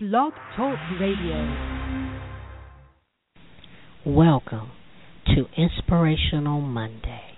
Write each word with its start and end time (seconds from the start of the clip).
Blog 0.00 0.32
Talk 0.56 0.78
Radio. 1.00 1.56
Welcome 4.06 4.70
to 5.26 5.46
Inspirational 5.56 6.60
Monday. 6.60 7.37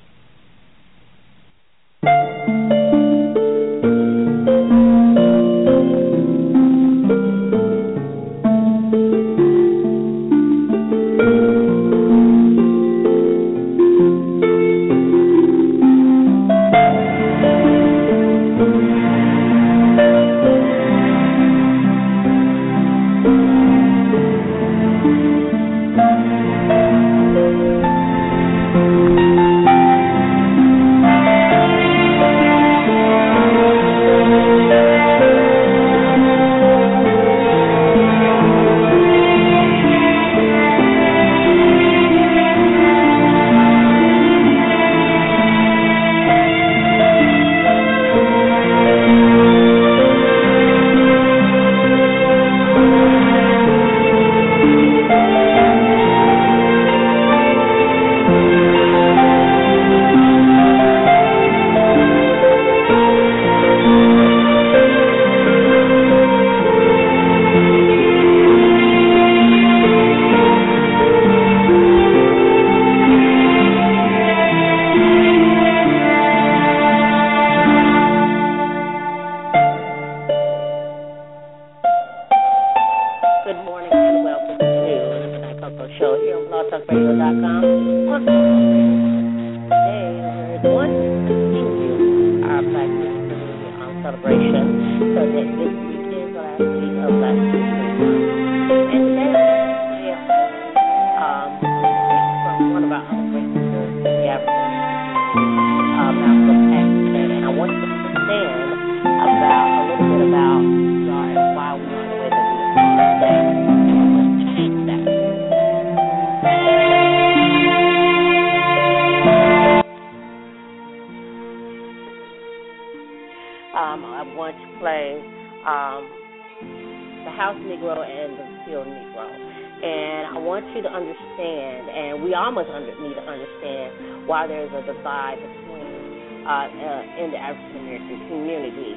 Want 130.61 130.77
you 130.77 130.85
to 130.85 130.93
understand, 130.93 131.89
and 131.89 132.21
we 132.21 132.37
all 132.37 132.53
must 132.53 132.69
under, 132.69 132.93
need 133.01 133.17
to 133.17 133.25
understand 133.25 134.29
why 134.29 134.45
there's 134.45 134.69
a 134.77 134.85
divide 134.85 135.41
between 135.41 136.45
uh, 136.45 136.69
uh, 136.69 137.25
in 137.25 137.33
the 137.33 137.41
African 137.41 137.81
American 137.81 138.21
community. 138.29 138.93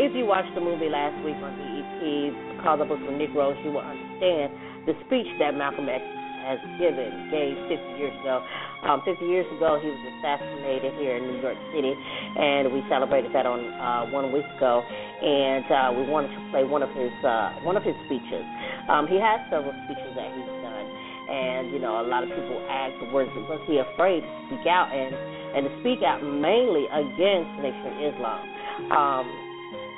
If 0.00 0.16
you 0.16 0.24
watched 0.24 0.56
the 0.56 0.64
movie 0.64 0.88
last 0.88 1.20
week 1.20 1.36
on 1.36 1.52
BET 1.52 2.64
called 2.64 2.80
The 2.80 2.88
Book 2.88 3.04
of 3.04 3.12
Negroes, 3.12 3.60
you 3.60 3.76
will 3.76 3.84
understand 3.84 4.56
the 4.88 4.96
speech 5.04 5.28
that 5.36 5.52
Malcolm 5.52 5.92
X 5.92 6.00
has 6.00 6.56
given, 6.80 7.28
gave 7.28 7.52
50 7.68 8.00
years 8.00 8.16
ago. 8.24 8.40
Um, 8.88 9.04
50 9.04 9.20
years 9.28 9.46
ago, 9.52 9.78
he 9.84 9.92
was 9.92 10.02
assassinated 10.16 10.96
here 10.96 11.20
in 11.20 11.28
New 11.28 11.44
York 11.44 11.60
City, 11.76 11.92
and 11.92 12.72
we 12.72 12.80
celebrated 12.88 13.30
that 13.36 13.44
on 13.44 13.60
uh, 13.76 14.08
one 14.10 14.32
week 14.32 14.48
ago. 14.56 14.80
And 14.80 15.68
uh, 15.68 15.92
we 15.92 16.08
wanted 16.08 16.32
to 16.34 16.40
play 16.50 16.64
one 16.64 16.82
of 16.82 16.90
his 16.96 17.12
uh, 17.20 17.62
one 17.62 17.76
of 17.76 17.84
his 17.84 17.94
speeches. 18.08 18.42
Um, 18.88 19.06
he 19.06 19.18
has 19.18 19.38
several 19.50 19.74
speeches 19.86 20.10
that 20.18 20.30
he's 20.34 20.52
done, 20.62 20.86
and 21.30 21.70
you 21.70 21.78
know, 21.78 22.02
a 22.02 22.06
lot 22.06 22.26
of 22.26 22.30
people 22.30 22.58
ask, 22.66 22.94
was 23.14 23.30
was 23.46 23.62
he 23.66 23.78
afraid 23.78 24.26
to 24.26 24.32
speak 24.50 24.66
out 24.66 24.90
and 24.90 25.14
and 25.54 25.60
to 25.68 25.72
speak 25.84 26.02
out 26.02 26.22
mainly 26.24 26.88
against 26.90 27.50
the 27.58 27.62
Nation 27.62 27.86
of 27.86 27.96
Islam? 28.10 28.42
Um, 28.90 29.26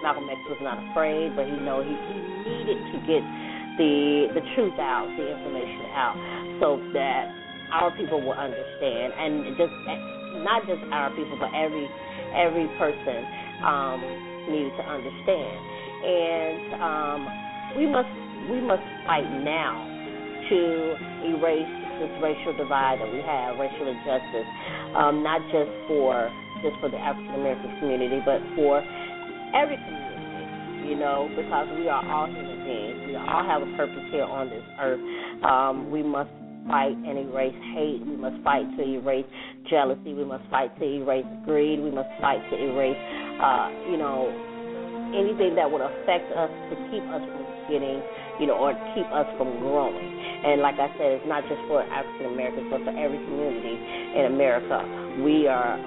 Malcolm 0.04 0.28
X 0.28 0.36
was 0.52 0.60
not 0.60 0.76
afraid, 0.92 1.32
but 1.32 1.48
he 1.48 1.56
know 1.64 1.80
he, 1.80 1.96
he 1.96 2.18
needed 2.44 2.78
to 2.92 2.98
get 3.08 3.24
the 3.80 4.36
the 4.36 4.44
truth 4.52 4.76
out, 4.76 5.08
the 5.16 5.24
information 5.32 5.88
out, 5.96 6.16
so 6.60 6.76
that 6.92 7.32
our 7.72 7.90
people 7.96 8.20
will 8.20 8.36
understand, 8.36 9.16
and 9.16 9.56
just 9.56 9.72
not 10.44 10.66
just 10.68 10.84
our 10.92 11.08
people, 11.16 11.40
but 11.40 11.50
every 11.56 11.88
every 12.36 12.68
person 12.76 13.24
um, 13.64 13.98
needed 14.50 14.76
to 14.76 14.84
understand. 14.84 15.56
And 16.04 16.64
um, 16.84 17.20
we 17.80 17.88
must 17.88 18.12
we 18.50 18.60
must 18.60 18.84
fight 19.06 19.26
now 19.42 19.84
to 20.48 20.60
erase 21.24 21.74
this 22.00 22.12
racial 22.20 22.52
divide 22.56 23.00
that 23.00 23.10
we 23.10 23.22
have, 23.22 23.56
racial 23.58 23.86
injustice, 23.86 24.48
um, 24.96 25.22
not 25.22 25.40
just 25.52 25.70
for 25.86 26.30
just 26.62 26.76
for 26.80 26.88
the 26.88 26.98
African 26.98 27.34
American 27.34 27.70
community, 27.80 28.20
but 28.24 28.40
for 28.56 28.80
every 29.54 29.76
community, 29.76 30.88
you 30.90 30.96
know, 30.96 31.28
because 31.36 31.68
we 31.76 31.88
are 31.88 32.02
all 32.04 32.26
human 32.26 32.64
beings. 32.64 33.06
We 33.06 33.16
all 33.16 33.44
have 33.44 33.62
a 33.62 33.70
purpose 33.76 34.04
here 34.10 34.24
on 34.24 34.48
this 34.48 34.64
earth. 34.80 35.00
Um, 35.44 35.90
we 35.90 36.02
must 36.02 36.30
fight 36.66 36.96
and 36.96 37.18
erase 37.18 37.56
hate. 37.76 38.00
We 38.06 38.16
must 38.16 38.42
fight 38.42 38.64
to 38.76 38.82
erase 38.82 39.26
jealousy. 39.68 40.14
We 40.14 40.24
must 40.24 40.48
fight 40.50 40.72
to 40.78 40.84
erase 40.84 41.26
greed. 41.44 41.80
We 41.80 41.90
must 41.90 42.08
fight 42.20 42.40
to 42.50 42.56
erase, 42.56 42.96
uh, 43.40 43.68
you 43.90 43.96
know, 43.96 44.32
anything 45.14 45.54
that 45.54 45.70
would 45.70 45.82
affect 45.82 46.28
us 46.34 46.50
to 46.70 46.74
keep 46.90 47.04
us 47.08 47.22
from 47.22 47.44
getting, 47.70 48.02
you 48.42 48.46
know, 48.50 48.58
or 48.58 48.74
keep 48.92 49.08
us 49.14 49.26
from 49.38 49.48
growing. 49.62 50.10
And 50.44 50.60
like 50.60 50.76
I 50.76 50.92
said, 51.00 51.22
it's 51.22 51.28
not 51.30 51.46
just 51.48 51.62
for 51.70 51.80
African 51.80 52.34
Americans, 52.34 52.68
but 52.68 52.84
for 52.84 52.92
every 52.92 53.18
community 53.24 53.76
in 54.18 54.28
America. 54.28 54.82
We 55.24 55.46
are 55.46 55.78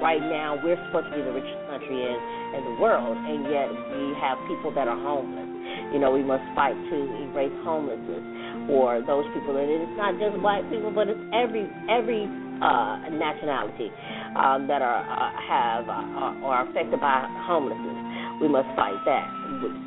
right 0.00 0.20
now 0.20 0.56
we're 0.64 0.80
supposed 0.88 1.12
to 1.12 1.14
be 1.14 1.22
the 1.22 1.30
richest 1.30 1.60
country 1.68 1.92
in 1.92 2.16
in 2.56 2.60
the 2.64 2.76
world, 2.80 3.14
and 3.14 3.46
yet 3.46 3.68
we 3.70 4.16
have 4.18 4.40
people 4.48 4.72
that 4.74 4.88
are 4.88 4.98
homeless. 4.98 5.46
You 5.94 6.00
know, 6.00 6.10
we 6.10 6.24
must 6.24 6.42
fight 6.56 6.74
to 6.74 6.96
erase 7.30 7.54
homelessness 7.62 8.24
or 8.72 9.04
those 9.06 9.28
people, 9.36 9.54
and 9.54 9.68
it's 9.70 9.96
not 9.96 10.18
just 10.18 10.34
white 10.42 10.66
people, 10.72 10.90
but 10.90 11.06
it's 11.06 11.20
every 11.30 11.68
every 11.86 12.26
uh, 12.60 13.08
nationality 13.12 13.92
um, 14.36 14.66
that 14.66 14.82
are 14.82 15.04
uh, 15.04 15.30
have 15.46 15.84
uh, 15.86 16.48
are 16.48 16.68
affected 16.68 16.98
by 16.98 17.28
homelessness. 17.46 18.09
We 18.40 18.48
must 18.48 18.68
fight 18.74 18.96
that. 19.04 19.28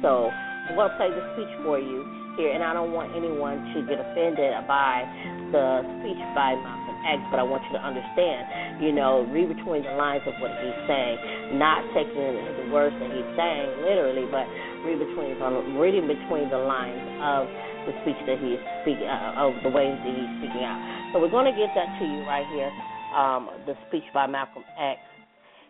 So 0.05 0.29
I'm 0.69 0.77
going 0.77 0.89
to 0.89 0.95
play 0.95 1.09
the 1.09 1.25
speech 1.33 1.49
for 1.65 1.81
you 1.81 2.05
here, 2.37 2.53
and 2.53 2.63
I 2.63 2.73
don't 2.73 2.93
want 2.93 3.13
anyone 3.13 3.61
to 3.73 3.81
get 3.85 3.97
offended 3.97 4.53
by 4.69 5.05
the 5.53 5.85
speech 6.01 6.21
by 6.33 6.57
Malcolm 6.57 6.97
X, 7.05 7.19
but 7.29 7.37
I 7.37 7.45
want 7.45 7.61
you 7.69 7.77
to 7.77 7.83
understand, 7.83 8.81
you 8.81 8.93
know, 8.93 9.25
read 9.29 9.53
between 9.53 9.85
the 9.85 9.93
lines 9.93 10.25
of 10.25 10.33
what 10.41 10.49
he's 10.61 10.79
saying, 10.89 11.57
not 11.61 11.85
taking 11.93 12.15
the 12.17 12.73
words 12.73 12.95
that 12.97 13.09
he's 13.09 13.31
saying 13.37 13.85
literally, 13.85 14.25
but 14.33 14.49
read 14.81 14.97
between 14.97 15.37
reading 15.77 16.09
between 16.09 16.49
the 16.49 16.57
lines 16.57 17.05
of 17.21 17.45
the 17.85 17.93
speech 18.01 18.17
that 18.25 18.39
he 18.41 18.57
is 18.57 18.63
speaking, 18.81 19.05
uh, 19.05 19.45
of 19.45 19.53
the 19.61 19.69
way 19.69 19.93
that 19.93 20.13
he's 20.13 20.31
speaking 20.41 20.63
out. 20.65 20.79
So 21.13 21.21
we're 21.21 21.33
going 21.33 21.49
to 21.49 21.57
get 21.57 21.69
that 21.77 21.89
to 22.01 22.03
you 22.05 22.21
right 22.25 22.47
here, 22.49 22.71
um, 23.13 23.49
the 23.69 23.77
speech 23.89 24.05
by 24.13 24.25
Malcolm 24.25 24.63
X 24.79 24.97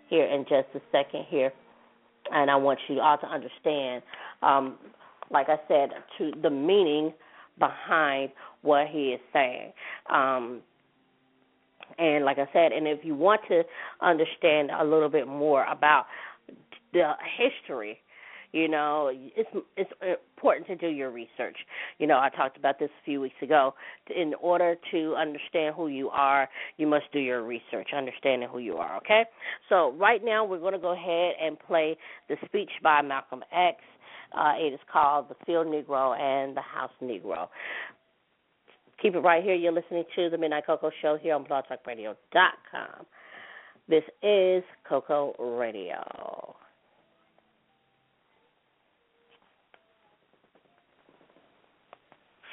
here 0.07 0.27
in 0.27 0.47
just 0.47 0.71
a 0.75 0.81
second 0.91 1.27
here 1.27 1.51
and 2.31 2.49
I 2.49 2.55
want 2.55 2.79
you 2.87 2.99
all 2.99 3.17
to 3.17 3.27
understand, 3.27 4.03
um, 4.41 4.75
like 5.31 5.47
I 5.49 5.57
said, 5.67 5.89
to 6.17 6.31
the 6.41 6.49
meaning 6.49 7.13
behind 7.59 8.31
what 8.61 8.87
he 8.87 9.09
is 9.09 9.19
saying. 9.31 9.73
Um, 10.09 10.61
and 11.97 12.25
like 12.25 12.39
I 12.39 12.47
said, 12.53 12.71
and 12.71 12.87
if 12.87 12.99
you 13.03 13.15
want 13.15 13.41
to 13.49 13.63
understand 14.01 14.71
a 14.71 14.83
little 14.83 15.09
bit 15.09 15.27
more 15.27 15.65
about 15.65 16.05
the 16.93 17.11
history, 17.37 17.99
You 18.53 18.67
know, 18.67 19.11
it's 19.11 19.49
it's 19.75 19.91
important 20.29 20.67
to 20.67 20.75
do 20.75 20.87
your 20.87 21.09
research. 21.09 21.57
You 21.97 22.07
know, 22.07 22.19
I 22.19 22.29
talked 22.29 22.55
about 22.55 22.79
this 22.79 22.89
a 23.01 23.03
few 23.03 23.19
weeks 23.19 23.35
ago. 23.41 23.73
In 24.15 24.33
order 24.39 24.75
to 24.91 25.15
understand 25.15 25.75
who 25.75 25.87
you 25.87 26.09
are, 26.09 26.47
you 26.77 26.87
must 26.87 27.05
do 27.11 27.19
your 27.19 27.43
research, 27.43 27.89
understanding 27.95 28.47
who 28.49 28.59
you 28.59 28.77
are. 28.77 28.97
Okay. 28.97 29.23
So 29.69 29.93
right 29.93 30.21
now 30.23 30.45
we're 30.45 30.59
going 30.59 30.73
to 30.73 30.79
go 30.79 30.93
ahead 30.93 31.33
and 31.41 31.59
play 31.59 31.97
the 32.29 32.35
speech 32.45 32.69
by 32.81 33.01
Malcolm 33.01 33.43
X. 33.51 33.79
Uh, 34.37 34.53
it 34.57 34.73
is 34.73 34.79
called 34.91 35.29
The 35.29 35.35
Field 35.45 35.67
Negro 35.67 36.17
and 36.17 36.55
the 36.55 36.61
House 36.61 36.91
Negro. 37.01 37.47
Keep 39.01 39.15
it 39.15 39.19
right 39.19 39.43
here. 39.43 39.55
You're 39.55 39.73
listening 39.73 40.05
to 40.15 40.29
the 40.29 40.37
Midnight 40.37 40.65
Cocoa 40.65 40.91
Show 41.01 41.17
here 41.21 41.35
on 41.35 41.43
blogtalkradio.com. 41.43 43.05
This 43.89 44.03
is 44.23 44.63
Cocoa 44.87 45.35
Radio. 45.37 46.55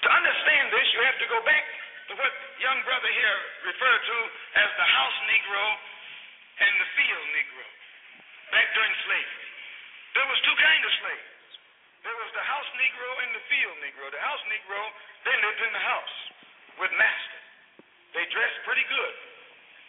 To 0.03 0.09
understand 0.11 0.75
this, 0.75 0.87
you 0.91 1.01
have 1.07 1.19
to 1.23 1.29
go 1.31 1.39
back 1.47 1.65
to 2.11 2.13
what 2.19 2.33
young 2.71 2.87
brother 2.87 3.11
here 3.11 3.41
referred 3.67 4.03
to 4.07 4.19
as 4.63 4.71
the 4.79 4.89
house 4.95 5.19
Negro 5.27 5.65
and 6.63 6.73
the 6.79 6.89
field 6.95 7.27
Negro 7.35 7.67
back 8.55 8.71
during 8.79 8.95
slavery. 9.11 9.47
There 10.15 10.29
was 10.31 10.39
two 10.47 10.55
kinds 10.55 10.85
of 10.87 10.93
slaves. 11.03 11.51
There 12.07 12.15
was 12.15 12.31
the 12.31 12.47
house 12.47 12.71
Negro 12.79 13.11
and 13.27 13.31
the 13.35 13.43
field 13.51 13.75
Negro. 13.83 14.07
The 14.15 14.23
house 14.23 14.43
Negro, 14.47 14.79
they 15.27 15.35
lived 15.35 15.61
in 15.67 15.73
the 15.75 15.83
house 15.83 16.17
with 16.79 16.95
master. 16.95 17.43
They 18.15 18.23
dressed 18.31 18.63
pretty 18.63 18.87
good. 18.87 19.15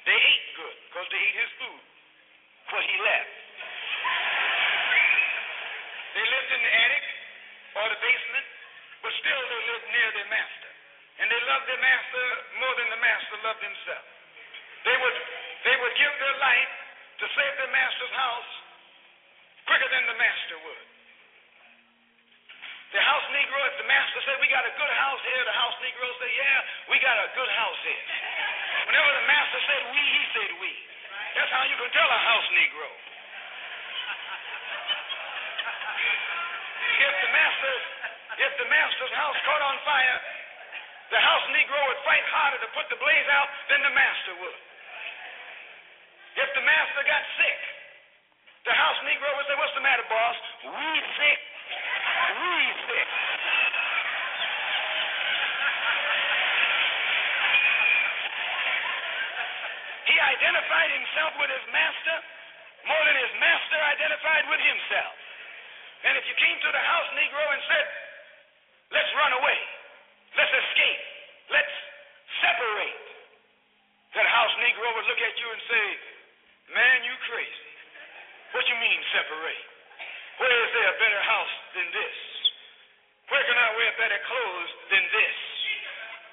They 0.10 0.18
ate 0.18 0.45
good 0.57 0.77
because 0.89 1.06
they 1.13 1.22
ate 1.22 1.38
his 1.38 1.51
food, 1.62 1.81
what 2.74 2.81
he 2.81 2.98
left. 2.98 3.34
They 6.18 6.25
lived 6.25 6.50
in 6.50 6.62
the 6.66 6.74
attic 6.81 7.06
or 7.77 7.86
the 7.94 8.00
basement, 8.01 8.48
but 9.06 9.12
still 9.22 9.42
they 9.54 9.62
lived 9.69 9.86
near 9.86 10.10
their 10.18 10.30
master. 10.34 10.61
And 11.22 11.30
they 11.30 11.42
loved 11.46 11.70
their 11.70 11.78
master 11.78 12.26
more 12.58 12.74
than 12.82 12.90
the 12.90 13.02
master 13.02 13.36
loved 13.46 13.62
himself. 13.62 14.06
They 14.82 14.98
would, 14.98 15.18
they 15.70 15.76
would 15.78 15.94
give 15.94 16.14
their 16.18 16.38
life 16.42 16.74
to 17.22 17.26
save 17.38 17.54
their 17.62 17.70
master's 17.70 18.16
house 18.18 18.52
quicker 19.70 19.90
than 19.94 20.10
the 20.10 20.18
master 20.18 20.58
would. 20.66 20.86
The 22.92 23.00
house 23.00 23.24
Negro, 23.32 23.60
if 23.72 23.76
the 23.80 23.88
master 23.88 24.20
said, 24.26 24.36
We 24.42 24.50
got 24.52 24.66
a 24.66 24.74
good 24.76 24.94
house 24.98 25.22
here, 25.24 25.44
the 25.46 25.56
house 25.56 25.78
Negro 25.80 26.10
said, 26.18 26.34
Yeah, 26.34 26.58
we 26.92 26.98
got 27.00 27.16
a 27.22 27.30
good 27.38 27.52
house 27.54 27.80
here. 27.86 28.06
Whenever 28.90 29.12
the 29.16 29.26
master 29.30 29.60
said 29.64 29.82
we, 29.94 30.02
he 30.02 30.24
said 30.36 30.52
we. 30.60 30.74
That's 31.38 31.54
how 31.54 31.64
you 31.70 31.78
can 31.80 31.88
tell 31.96 32.10
a 32.10 32.22
house 32.26 32.48
Negro. 32.52 32.90
If 37.00 37.14
the 37.16 37.32
master's, 37.32 37.84
if 38.44 38.52
the 38.60 38.68
master's 38.68 39.14
house 39.16 39.38
caught 39.48 39.64
on 39.64 39.78
fire, 39.88 40.18
the 41.12 41.19
house 41.19 41.46
Negro 41.52 41.80
would 41.92 42.02
fight 42.08 42.24
harder 42.31 42.60
to 42.63 42.69
put 42.72 42.88
the 42.88 42.96
blaze 42.96 43.30
out 43.36 43.52
than 43.68 43.84
the 43.84 43.92
master 43.92 44.34
would. 44.40 44.60
If 46.40 46.50
the 46.56 46.63
master 46.63 47.04
got 47.04 47.24
sick, 47.36 47.60
the 48.63 48.72
house 48.72 49.00
Negro 49.04 49.28
would 49.36 49.48
say, 49.52 49.56
What's 49.60 49.75
the 49.75 49.84
matter, 49.84 50.08
boss? 50.08 50.38
We 50.63 50.90
sick. 51.19 51.40
We 52.40 52.56
sick. 52.88 53.10
He 60.08 60.16
identified 60.16 60.92
himself 60.96 61.31
with 61.40 61.52
his 61.52 61.66
master 61.75 62.18
more 62.88 63.04
than 63.06 63.18
his 63.19 63.34
master 63.38 63.80
identified 63.80 64.46
with 64.48 64.62
himself. 64.63 65.13
And 66.08 66.18
if 66.18 66.25
you 66.25 66.36
came 66.40 66.58
to 66.58 66.72
the 66.72 66.84
house 66.84 67.10
Negro 67.19 67.46
and 67.52 67.62
said, 67.68 67.88
Let's 68.92 69.12
run 69.16 69.31
away, 69.40 69.60
let's 70.42 70.58
escape, 70.58 71.02
let's 71.54 71.76
separate, 72.42 73.06
that 74.18 74.26
house 74.26 74.54
Negro 74.58 74.90
would 74.98 75.06
look 75.06 75.22
at 75.22 75.36
you 75.38 75.48
and 75.54 75.62
say, 75.70 75.86
Man, 76.74 76.98
you 77.06 77.14
crazy. 77.30 77.70
What 78.58 78.66
you 78.66 78.78
mean 78.82 79.00
separate? 79.14 79.66
Where 80.42 80.58
is 80.66 80.70
there 80.74 80.90
a 80.90 80.98
better 80.98 81.22
house 81.22 81.56
than 81.78 81.88
this? 81.94 82.18
Where 83.30 83.44
can 83.46 83.54
I 83.54 83.70
wear 83.78 83.92
better 84.02 84.18
clothes 84.26 84.72
than 84.90 85.04
this? 85.14 85.38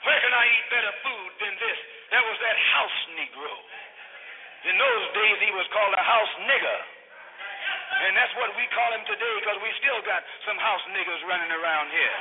Where 0.08 0.18
can 0.24 0.32
I 0.32 0.44
eat 0.56 0.66
better 0.72 0.94
food 1.04 1.30
than 1.44 1.54
this? 1.60 1.78
That 2.16 2.24
was 2.24 2.38
that 2.40 2.56
house 2.56 2.98
Negro. 3.12 3.54
In 4.72 4.74
those 4.80 5.04
days, 5.12 5.36
he 5.44 5.52
was 5.52 5.68
called 5.70 5.92
a 5.92 6.02
house 6.02 6.34
nigger. 6.48 6.80
And 8.08 8.16
that's 8.16 8.32
what 8.40 8.56
we 8.56 8.64
call 8.72 8.90
him 8.94 9.04
today 9.04 9.34
because 9.42 9.58
we 9.60 9.70
still 9.84 10.00
got 10.06 10.24
some 10.48 10.56
house 10.56 10.82
niggers 10.96 11.20
running 11.28 11.52
around 11.52 11.92
here. 11.92 12.16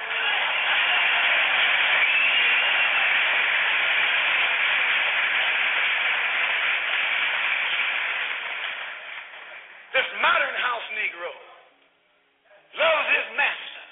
This 9.97 10.05
modern 10.21 10.53
house 10.61 10.86
Negro 10.97 11.31
loves 12.73 13.07
his 13.13 13.27
master. 13.37 13.83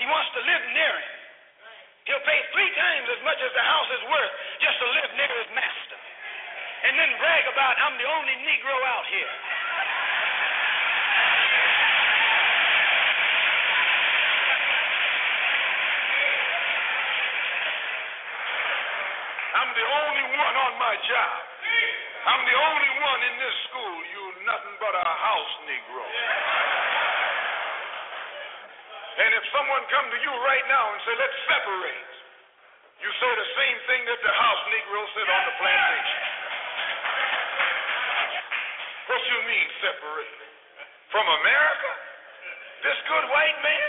He 0.00 0.08
wants 0.08 0.32
to 0.32 0.40
live 0.40 0.64
near 0.72 0.94
him. 0.96 1.16
He'll 2.08 2.24
pay 2.24 2.40
three 2.56 2.72
times 2.72 3.06
as 3.12 3.20
much 3.20 3.36
as 3.44 3.52
the 3.52 3.60
house 3.60 3.90
is 3.92 4.04
worth 4.08 4.34
just 4.64 4.76
to 4.80 4.86
live 4.96 5.10
near 5.20 5.34
his 5.44 5.50
master. 5.52 5.98
And 6.88 6.96
then 6.96 7.12
brag 7.20 7.44
about, 7.52 7.76
I'm 7.76 8.00
the 8.00 8.08
only 8.08 8.36
Negro 8.48 8.76
out 8.88 9.04
here. 9.12 9.34
I'm 19.60 19.70
the 19.76 19.84
only 19.84 20.24
one 20.40 20.56
on 20.56 20.72
my 20.80 20.94
job. 21.04 21.36
I'm 22.20 22.42
the 22.48 22.56
only 22.56 22.92
one 23.04 23.20
in 23.28 23.34
this 23.44 23.56
school. 23.68 23.96
You 24.08 24.22
nothing 24.48 24.76
but 24.80 24.92
a 24.96 25.04
house 25.04 25.54
Negro. 25.68 26.04
And 29.20 29.30
if 29.36 29.44
someone 29.60 29.84
come 29.92 30.08
to 30.08 30.16
you 30.24 30.32
right 30.40 30.66
now 30.72 30.88
and 30.88 30.98
say, 31.04 31.12
let's 31.20 31.36
separate, 31.44 32.08
you 33.04 33.12
say 33.12 33.28
the 33.28 33.48
same 33.60 33.78
thing 33.92 34.02
that 34.08 34.20
the 34.24 34.32
house 34.32 34.62
Negro 34.72 35.04
said 35.12 35.28
on 35.28 35.42
the 35.52 35.54
plantation. 35.60 36.22
What 39.04 39.20
you 39.20 39.38
mean 39.44 39.66
separate? 39.84 40.32
From 41.12 41.28
America? 41.28 41.92
This 42.88 42.96
good 43.04 43.26
white 43.28 43.58
man? 43.60 43.88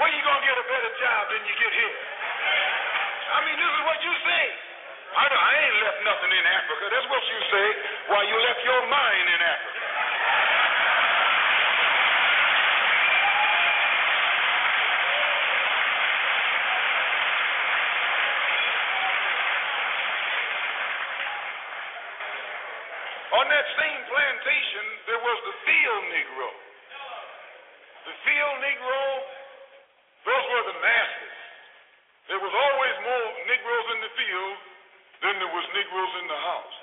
Where 0.00 0.08
you 0.16 0.20
gonna 0.24 0.48
get 0.48 0.56
a 0.56 0.64
better 0.64 0.92
job 0.96 1.28
than 1.28 1.44
you 1.44 1.54
get 1.60 1.72
here? 1.76 1.96
I 3.36 3.38
mean, 3.44 3.60
this 3.60 3.68
is 3.68 3.82
what 3.84 4.00
you 4.00 4.14
say. 4.16 4.44
I, 5.12 5.24
I 5.28 5.52
ain't 5.60 5.76
left 5.84 6.00
nothing 6.08 6.32
in 6.40 6.44
Africa. 6.56 6.84
That's 6.88 7.08
what 7.12 7.20
you 7.28 7.40
say 7.52 7.66
while 8.16 8.24
you 8.24 8.36
left 8.48 8.64
your 8.64 8.80
mind 8.88 9.26
in 9.28 9.40
Africa. 9.44 9.80
On 23.30 23.46
that 23.46 23.66
same 23.78 24.00
there 25.20 25.28
was 25.36 25.44
the 25.44 25.58
field 25.68 26.04
Negro. 26.16 26.48
The 28.08 28.16
field 28.24 28.56
Negro, 28.64 29.04
those 30.24 30.44
were 30.48 30.64
the 30.72 30.78
masses. 30.80 31.36
There 32.32 32.40
was 32.40 32.54
always 32.56 32.94
more 33.04 33.28
Negroes 33.44 33.86
in 33.92 33.98
the 34.00 34.12
field 34.16 34.56
than 35.20 35.34
there 35.44 35.52
was 35.52 35.66
Negroes 35.76 36.12
in 36.24 36.26
the 36.32 36.40
house. 36.40 36.76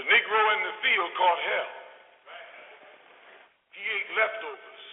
The 0.00 0.04
Negro 0.08 0.40
in 0.56 0.60
the 0.72 0.74
field 0.80 1.10
caught 1.20 1.36
hell. 1.36 1.72
He 3.76 3.82
ate 3.84 4.08
leftovers. 4.16 4.84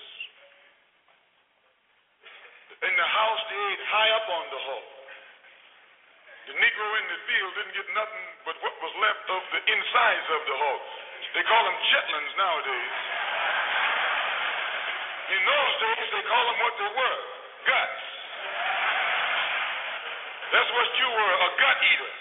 In 2.83 2.93
the 2.99 3.09
house, 3.15 3.41
they 3.47 3.61
ate 3.63 3.83
high 3.95 4.11
up 4.11 4.27
on 4.27 4.45
the 4.51 4.59
hole. 4.59 4.91
The 6.51 6.55
Negro 6.59 6.87
in 6.99 7.05
the 7.15 7.19
field 7.31 7.51
didn't 7.55 7.75
get 7.79 7.87
nothing 7.95 8.25
but 8.43 8.59
what 8.59 8.75
was 8.83 8.93
left 8.99 9.23
of 9.31 9.41
the 9.55 9.61
insides 9.71 10.27
of 10.35 10.41
the 10.51 10.57
hog. 10.59 11.04
They 11.35 11.43
call 11.43 11.63
them 11.67 11.77
chitlins 11.91 12.33
nowadays. 12.39 12.95
In 15.25 15.41
those 15.41 15.73
days, 15.81 16.07
they 16.13 16.23
call 16.29 16.43
them 16.45 16.57
what 16.61 16.73
they 16.77 16.91
were 16.95 17.19
guts. 17.65 18.03
That's 20.53 20.69
what 20.69 20.89
you 21.01 21.09
were, 21.09 21.33
a 21.33 21.49
gut 21.57 21.77
eater. 21.81 22.13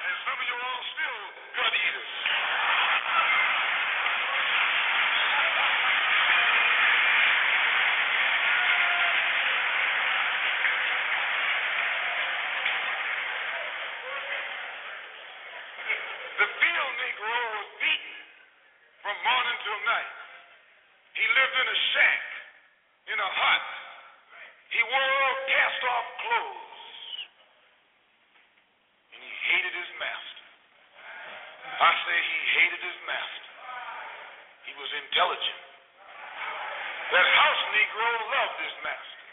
And 0.00 0.16
some 0.24 0.38
of 0.40 0.46
you 0.48 0.56
all 0.56 0.82
still 0.96 1.18
gut 1.60 1.74
eaters. 1.76 2.12
The 16.42 16.48
field 16.48 16.92
Negro 16.96 17.36
was 17.60 17.68
beaten 17.76 18.16
from 19.04 19.16
morning 19.20 19.58
till 19.68 19.80
night. 19.84 20.18
back 22.08 22.24
in 23.12 23.18
a 23.18 23.30
hut. 23.30 23.66
He 24.68 24.80
wore 24.84 25.32
cast 25.48 25.82
off 25.84 26.06
clothes. 26.22 26.82
And 29.12 29.20
he 29.24 29.32
hated 29.48 29.74
his 29.76 29.90
master. 29.96 30.46
I 31.78 31.90
say 32.04 32.16
he 32.16 32.40
hated 32.58 32.80
his 32.84 32.98
master. 33.08 33.46
He 34.68 34.72
was 34.76 34.90
intelligent. 35.08 35.62
That 37.08 37.24
house 37.24 37.62
Negro 37.72 38.08
loved 38.28 38.58
his 38.60 38.76
master. 38.84 39.24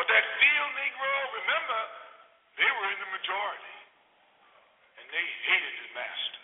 But 0.00 0.06
that 0.08 0.24
field 0.40 0.70
Negro, 0.80 1.12
remember, 1.40 1.80
they 2.60 2.70
were 2.70 2.88
in 2.92 2.98
the 3.00 3.10
majority. 3.16 3.76
And 5.00 5.06
they 5.08 5.26
hated 5.48 5.72
his 5.80 5.90
master. 5.96 6.40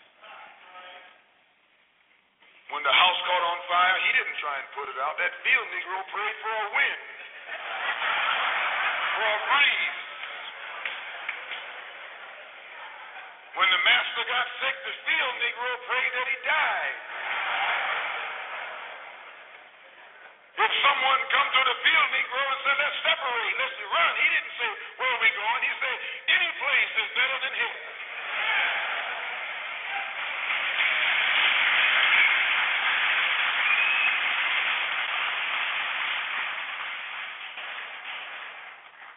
When 2.67 2.83
the 2.83 2.91
house 2.91 3.19
caught 3.23 3.45
on 3.47 3.59
fire, 3.71 3.97
he 4.03 4.11
didn't 4.11 4.37
try 4.43 4.55
and 4.59 4.67
put 4.75 4.91
it 4.91 4.97
out. 4.99 5.15
That 5.15 5.31
field 5.39 5.67
Negro 5.71 6.03
prayed 6.11 6.37
for 6.43 6.51
a 6.51 6.67
wind, 6.75 7.01
for 9.15 9.23
a 9.23 9.39
breeze. 9.47 9.99
When 13.55 13.69
the 13.71 13.81
master 13.87 14.23
got 14.27 14.45
sick, 14.59 14.75
the 14.83 14.95
field 15.07 15.35
Negro 15.41 15.71
prayed 15.87 16.11
that 16.11 16.27
he 16.27 16.37
died. 16.43 16.97
If 20.67 20.75
someone 20.83 21.21
come 21.31 21.47
to 21.47 21.63
the 21.63 21.77
field 21.79 22.07
Negro 22.11 22.43
and 22.43 22.59
said, 22.67 22.75
let's 22.75 22.99
separate, 22.99 23.55
let's 23.55 23.79
run, 23.87 24.11
he 24.19 24.27
didn't 24.35 24.51
say, 24.59 24.67
where 24.99 25.07
are 25.15 25.21
we 25.23 25.31
going? 25.31 25.61
He 25.63 25.73
said, 25.79 25.95
any 26.27 26.49
place 26.59 26.91
is 26.91 27.09
better 27.15 27.37
than 27.39 27.53
here. 27.55 27.79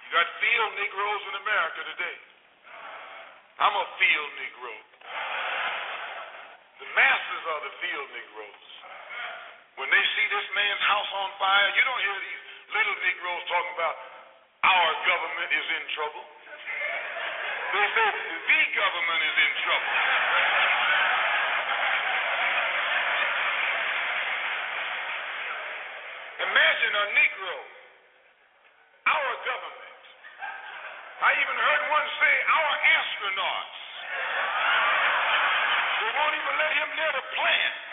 You 0.07 0.09
got 0.15 0.31
field 0.39 0.71
Negroes 0.79 1.23
in 1.35 1.35
America 1.35 1.81
today. 1.83 2.19
I'm 3.59 3.75
a 3.75 3.87
field 3.99 4.31
Negro. 4.39 4.75
The 6.79 6.89
masses 6.95 7.43
are 7.43 7.63
the 7.67 7.75
field 7.83 8.09
Negroes. 8.15 8.70
When 9.81 9.89
they 9.89 10.05
see 10.13 10.27
this 10.29 10.45
man's 10.53 10.85
house 10.85 11.09
on 11.09 11.29
fire, 11.41 11.73
you 11.73 11.81
don't 11.89 12.03
hear 12.05 12.19
these 12.21 12.43
little 12.69 12.97
Negroes 13.01 13.45
talking 13.49 13.73
about 13.81 13.97
our 14.61 14.91
government 15.09 15.49
is 15.57 15.69
in 15.73 15.85
trouble. 15.97 16.21
They 17.73 17.87
say 17.97 18.07
the 18.13 18.61
government 18.77 19.21
is 19.25 19.37
in 19.41 19.53
trouble. 19.65 19.95
Imagine 26.45 26.93
a 27.01 27.05
Negro, 27.17 27.57
our 29.17 29.33
government. 29.49 30.01
I 31.25 31.31
even 31.41 31.57
heard 31.57 31.83
one 31.89 32.07
say, 32.21 32.35
our 32.53 32.73
astronauts. 32.85 33.81
They 36.05 36.11
won't 36.21 36.37
even 36.37 36.55
let 36.69 36.73
him 36.85 36.89
near 37.01 37.13
the 37.17 37.25
plant. 37.33 37.90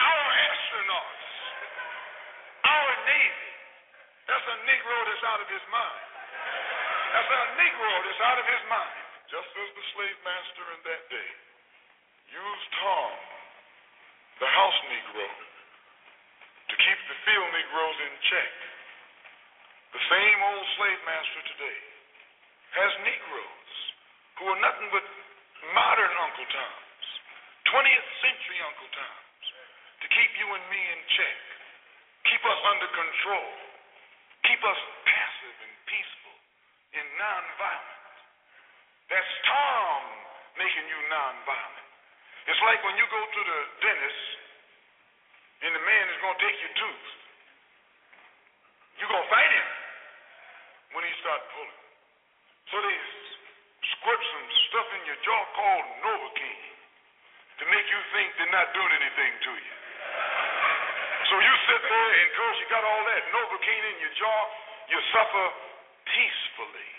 Our 0.00 0.26
astronauts, 0.32 1.28
our 2.64 2.90
Navy, 3.04 3.50
that's 4.24 4.46
a 4.48 4.56
Negro 4.64 4.96
that's 5.04 5.24
out 5.28 5.40
of 5.44 5.48
his 5.52 5.64
mind. 5.68 6.04
That's 7.12 7.30
a 7.30 7.42
Negro 7.60 7.92
that's 8.08 8.22
out 8.24 8.38
of 8.40 8.46
his 8.48 8.62
mind. 8.72 8.96
Just 9.28 9.50
as 9.54 9.68
the 9.76 9.84
slave 9.94 10.18
master 10.26 10.64
in 10.74 10.80
that 10.88 11.02
day 11.12 11.30
used 12.32 12.68
Tom, 12.80 13.12
the 14.42 14.48
house 14.48 14.78
Negro, 14.90 15.28
to 16.70 16.74
keep 16.78 16.98
the 17.10 17.18
field 17.26 17.50
Negroes 17.50 17.98
in 18.06 18.12
check. 18.30 18.52
The 19.90 20.02
same 20.06 20.38
old 20.54 20.66
slave 20.78 21.00
master 21.02 21.42
today 21.50 21.80
has 22.78 22.90
Negroes 23.02 23.70
who 24.38 24.44
are 24.48 24.60
nothing 24.62 24.88
but 24.94 25.02
modern 25.74 26.14
Uncle 26.14 26.46
Toms, 26.46 27.06
20th 27.68 28.10
century 28.22 28.58
Uncle 28.64 28.90
Toms, 28.94 29.29
to 30.00 30.06
keep 30.08 30.32
you 30.40 30.48
and 30.48 30.64
me 30.72 30.80
in 30.80 31.00
check, 31.16 31.38
keep 32.28 32.42
us 32.44 32.60
under 32.72 32.88
control, 32.88 33.48
keep 34.48 34.60
us 34.64 34.80
passive 35.04 35.56
and 35.60 35.74
peaceful 35.88 36.36
and 36.96 37.06
nonviolent. 37.20 38.00
That's 39.12 39.32
Tom 39.44 40.00
making 40.56 40.86
you 40.88 41.00
nonviolent. 41.12 41.88
It's 42.48 42.62
like 42.64 42.80
when 42.82 42.96
you 42.96 43.06
go 43.06 43.20
to 43.20 43.40
the 43.44 43.58
dentist 43.84 44.24
and 45.60 45.72
the 45.76 45.84
man 45.84 46.04
is 46.08 46.18
going 46.24 46.36
to 46.36 46.42
take 46.42 46.58
your 46.64 46.74
tooth. 46.80 47.08
You're 48.96 49.12
going 49.12 49.24
to 49.24 49.32
fight 49.32 49.52
him 49.52 49.68
when 50.96 51.04
he 51.04 51.12
starts 51.20 51.44
pulling. 51.52 51.80
So 52.72 52.76
they 52.80 52.96
squirt 53.96 54.20
some 54.20 54.46
stuff 54.72 54.88
in 54.96 55.02
your 55.08 55.20
jaw 55.24 55.42
called 55.56 55.86
Novocaine 56.04 56.68
to 57.60 57.64
make 57.68 57.86
you 57.88 58.00
think 58.16 58.28
they're 58.40 58.56
not 58.56 58.72
doing 58.72 58.92
anything 58.94 59.32
to 59.44 59.52
you. 59.52 59.79
So 61.30 61.38
you 61.38 61.54
sit 61.70 61.78
there 61.78 62.10
and 62.10 62.26
because 62.34 62.58
you 62.58 62.66
got 62.74 62.82
all 62.82 63.02
that 63.06 63.22
Novocaine 63.30 63.86
in 63.86 64.02
your 64.02 64.10
jaw, 64.18 64.40
you 64.90 64.98
suffer 65.14 65.46
peacefully. 66.10 66.90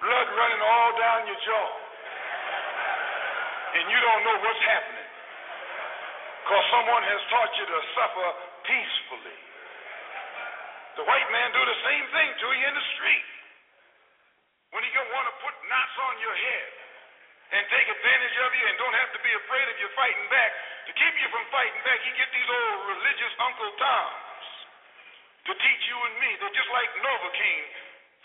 Blood 0.00 0.28
running 0.32 0.62
all 0.64 0.90
down 0.96 1.28
your 1.28 1.36
jaw. 1.44 1.68
And 3.76 3.84
you 3.84 4.00
don't 4.00 4.22
know 4.32 4.36
what's 4.48 4.64
happening. 4.64 5.10
Because 6.40 6.64
someone 6.72 7.04
has 7.04 7.20
taught 7.28 7.52
you 7.60 7.68
to 7.68 7.80
suffer 8.00 8.28
peacefully. 8.64 9.36
The 10.96 11.04
white 11.04 11.28
man 11.36 11.52
do 11.52 11.60
the 11.68 11.78
same 11.84 12.08
thing 12.16 12.28
to 12.32 12.46
you 12.48 12.64
in 12.64 12.74
the 12.80 12.86
street. 12.96 13.31
When 14.72 14.80
he 14.80 14.90
want 15.12 15.26
to 15.28 15.36
put 15.44 15.54
knots 15.68 15.96
on 16.00 16.14
your 16.24 16.32
head 16.32 16.70
and 17.52 17.62
take 17.68 17.84
advantage 17.84 18.36
of 18.40 18.50
you 18.56 18.64
and 18.64 18.76
don't 18.80 18.96
have 18.96 19.12
to 19.12 19.20
be 19.20 19.32
afraid 19.44 19.66
of 19.68 19.76
you 19.76 19.88
fighting 19.92 20.26
back. 20.32 20.52
To 20.88 20.92
keep 20.96 21.14
you 21.20 21.28
from 21.28 21.44
fighting 21.52 21.80
back, 21.84 22.00
he 22.00 22.10
get 22.16 22.32
these 22.32 22.48
old 22.48 22.80
religious 22.88 23.34
Uncle 23.38 23.70
Toms 23.76 24.46
to 25.46 25.52
teach 25.52 25.82
you 25.86 25.98
and 26.00 26.14
me 26.24 26.30
that 26.40 26.52
just 26.56 26.70
like 26.72 26.90
Novocaine, 27.04 27.68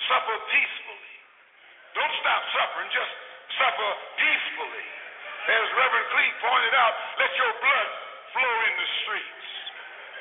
suffer 0.08 0.38
peacefully. 0.48 1.14
Don't 2.00 2.16
stop 2.24 2.42
suffering, 2.56 2.90
just 2.96 3.14
suffer 3.60 3.90
peacefully. 4.16 4.88
As 5.52 5.68
Reverend 5.76 6.08
Cleage 6.16 6.38
pointed 6.40 6.76
out, 6.80 6.94
let 7.20 7.32
your 7.36 7.54
blood 7.60 7.90
flow 8.32 8.56
in 8.72 8.74
the 8.80 8.88
streets. 9.04 9.48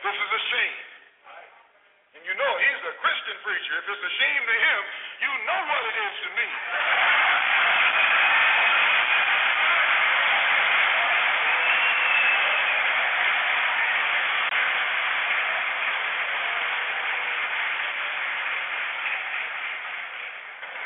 This 0.02 0.16
is 0.18 0.30
a 0.34 0.42
shame. 0.50 0.78
And 2.18 2.22
you 2.26 2.34
know 2.34 2.52
he's 2.58 2.82
a 2.90 2.94
Christian 2.98 3.36
preacher. 3.44 3.72
If 3.78 3.86
it's 3.86 4.04
a 4.06 4.14
shame 4.18 4.42
to 4.42 4.56
him, 4.56 4.82
you 5.20 5.32
know 5.46 5.60
what 5.70 5.82
it 5.86 5.96
is 5.96 6.14
to 6.24 6.30
me. 6.36 6.48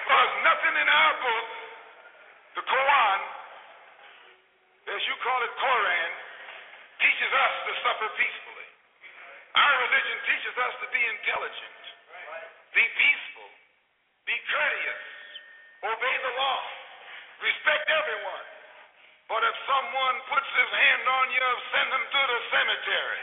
Because 0.04 0.32
nothing 0.44 0.74
in 0.76 0.88
our 0.90 1.14
book, 1.22 1.46
the 2.60 2.64
Quran, 2.66 3.20
as 4.90 5.00
you 5.06 5.16
call 5.24 5.40
it, 5.46 5.52
Koran, 5.56 6.10
teaches 7.00 7.32
us 7.32 7.54
to 7.64 7.72
suffer 7.80 8.08
peacefully. 8.20 8.68
Our 9.56 9.74
religion 9.88 10.18
teaches 10.28 10.54
us 10.60 10.74
to 10.84 10.86
be 10.92 11.00
intelligent, 11.00 11.80
be 12.76 12.84
peaceful, 13.00 13.39
courteous, 14.50 15.04
obey 15.86 16.16
the 16.26 16.32
law, 16.34 16.60
respect 17.42 17.86
everyone. 17.86 18.46
But 19.30 19.46
if 19.46 19.56
someone 19.62 20.16
puts 20.26 20.50
his 20.58 20.70
hand 20.74 21.04
on 21.06 21.26
you, 21.30 21.48
send 21.70 21.88
him 21.94 22.02
to 22.02 22.22
the 22.26 22.38
cemetery. 22.50 23.22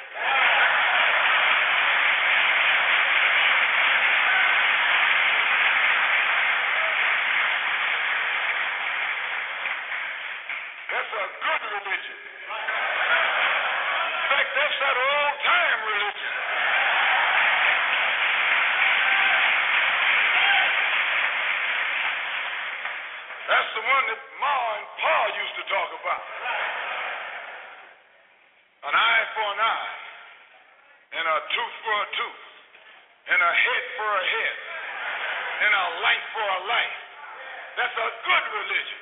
That's 10.88 11.12
a 11.12 11.26
good 11.44 11.64
religion. 11.76 12.20
In 14.08 14.26
fact, 14.32 14.50
that's 14.56 14.78
that 14.80 14.96
old 14.96 15.36
time 15.44 15.80
religion. 15.92 16.34
That's 23.48 23.72
the 23.76 23.84
one 23.84 24.06
that 24.12 24.22
Ma 24.40 24.56
and 24.80 24.88
Pa 25.00 25.18
used 25.40 25.56
to 25.60 25.66
talk 25.72 25.87
about. 26.02 26.26
An 28.88 28.94
eye 28.96 29.26
for 29.36 29.48
an 29.54 29.60
eye, 29.62 29.94
and 31.18 31.26
a 31.28 31.38
tooth 31.52 31.76
for 31.84 31.96
a 31.98 32.08
tooth, 32.16 32.44
and 33.34 33.40
a 33.42 33.54
head 33.54 33.84
for 33.98 34.10
a 34.10 34.24
head. 34.26 34.58
and 35.62 35.74
a 35.74 35.86
life 36.06 36.26
for 36.34 36.46
a 36.46 36.62
life. 36.70 36.98
That's 37.78 37.98
a 37.98 38.10
good 38.26 38.46
religion. 38.62 39.02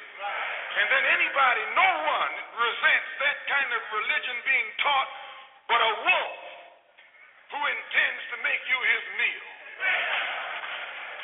And 0.79 0.87
then 0.91 1.03
anybody, 1.19 1.63
no 1.75 1.89
one 2.07 2.33
resents 2.59 3.09
that 3.23 3.37
kind 3.47 3.69
of 3.75 3.81
religion 3.91 4.37
being 4.47 4.69
taught 4.83 5.09
but 5.67 5.81
a 5.81 5.93
wolf 6.03 6.37
who 7.51 7.59
intends 7.59 8.21
to 8.31 8.37
make 8.43 8.61
you 8.67 8.79
his 8.79 9.03
meal. 9.19 9.45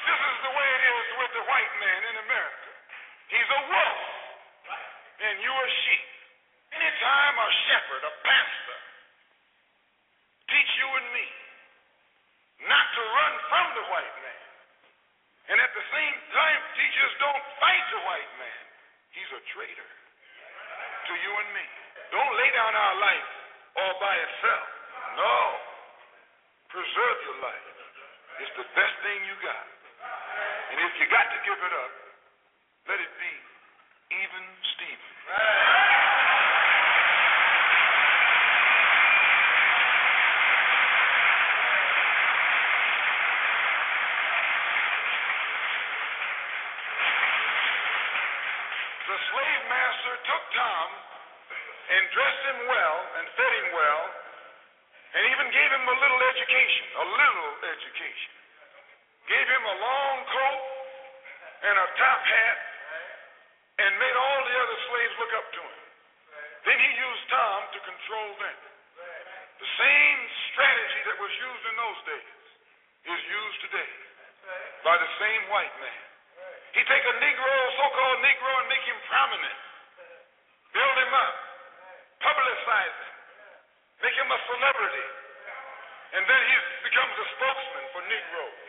This 0.07 0.19
is 0.19 0.37
the 0.43 0.53
way 0.55 0.67
it 0.67 0.83
is 0.87 1.07
with 1.19 1.31
the 1.35 1.45
white 1.47 1.73
man 1.79 2.01
in 2.11 2.15
America. 2.27 2.69
He's 3.31 3.49
a 3.51 3.61
wolf, 3.71 4.01
and 5.21 5.37
you 5.41 5.53
a 5.53 5.67
sheep. 5.85 6.07
Anytime 6.71 7.35
a 7.35 7.49
shepherd, 7.67 8.01
a 8.07 8.13
pastor, 8.23 8.79
teach 10.49 10.71
you 10.79 10.87
and 10.87 11.07
me 11.13 11.27
not 12.65 12.85
to 12.95 13.01
run 13.01 13.33
from 13.51 13.67
the 13.75 13.85
white 13.91 14.17
man, 14.23 14.43
and 15.51 15.57
at 15.59 15.71
the 15.75 15.85
same 15.91 16.15
time 16.31 16.59
teach 16.79 16.95
us 17.05 17.13
don't 17.19 17.43
fight 17.59 17.85
the 17.91 18.01
white 18.07 18.33
man, 18.39 18.63
he's 19.11 19.31
a 19.35 19.41
traitor 19.51 19.89
to 21.11 21.13
you 21.19 21.31
and 21.43 21.49
me. 21.53 21.65
Don't 22.15 22.33
lay 22.39 22.49
down 22.55 22.71
our 22.71 22.95
life 23.03 23.29
all 23.77 23.95
by 23.99 24.15
itself. 24.15 24.67
No. 25.19 25.35
Preserve 26.71 27.17
your 27.27 27.39
life. 27.43 27.67
It's 28.39 28.55
the 28.55 28.67
best 28.73 28.95
thing 29.03 29.19
you 29.27 29.35
got. 29.43 29.65
And 30.71 30.77
if 30.87 30.93
you 31.03 31.05
got 31.11 31.27
to 31.35 31.39
give 31.43 31.59
it 31.59 31.73
up, 31.75 31.93
let 32.87 32.99
it 33.03 33.11
be 33.19 33.33
even. 34.23 34.70
The 49.11 49.19
slave 49.27 49.63
master 49.67 50.13
took 50.23 50.43
Tom 50.55 50.87
and 51.91 52.03
dressed 52.15 52.43
him 52.47 52.59
well 52.67 52.97
and 53.19 53.27
fed 53.35 53.53
him 53.59 53.69
well 53.75 54.03
and 55.15 55.23
even 55.27 55.47
gave 55.51 55.71
him 55.71 55.83
a 55.83 55.95
little 55.99 56.21
education, 56.31 56.85
a 56.95 57.05
little 57.07 57.51
education. 57.75 58.31
Gave 59.27 59.47
him 59.47 59.63
a 59.67 59.75
long 59.79 60.15
coat 60.31 60.61
and 61.67 61.75
a 61.75 61.87
top 61.99 62.19
hat 62.23 62.70
and 63.81 63.97
made 63.97 64.13
all 64.13 64.39
the 64.45 64.55
other 64.61 64.77
slaves 64.85 65.15
look 65.17 65.33
up 65.33 65.47
to 65.57 65.61
him. 65.65 65.79
Then 66.69 66.77
he 66.77 66.89
used 66.93 67.25
Tom 67.33 67.59
to 67.73 67.79
control 67.81 68.29
them. 68.37 68.57
The 69.57 69.69
same 69.77 70.19
strategy 70.53 71.01
that 71.09 71.17
was 71.17 71.33
used 71.33 71.63
in 71.65 71.75
those 71.77 71.99
days 72.05 72.37
is 73.09 73.21
used 73.25 73.59
today 73.65 73.91
by 74.85 74.95
the 74.97 75.09
same 75.17 75.43
white 75.49 75.73
man. 75.81 76.01
He 76.77 76.81
take 76.85 77.03
a 77.03 77.15
Negro, 77.19 77.53
so-called 77.77 78.19
Negro, 78.21 78.51
and 78.61 78.67
make 78.69 78.85
him 78.85 78.99
prominent. 79.09 79.59
Build 80.71 80.97
him 81.01 81.13
up. 81.13 81.35
Publicize 82.21 82.95
him. 82.95 83.13
Make 84.05 84.15
him 84.15 84.29
a 84.29 84.39
celebrity. 84.45 85.07
And 86.11 86.23
then 86.29 86.41
he 86.45 86.55
becomes 86.85 87.15
a 87.17 87.27
spokesman 87.37 87.85
for 87.91 88.01
Negroes 88.05 88.59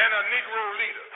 and 0.00 0.10
a 0.10 0.22
Negro 0.32 0.64
leader. 0.80 1.06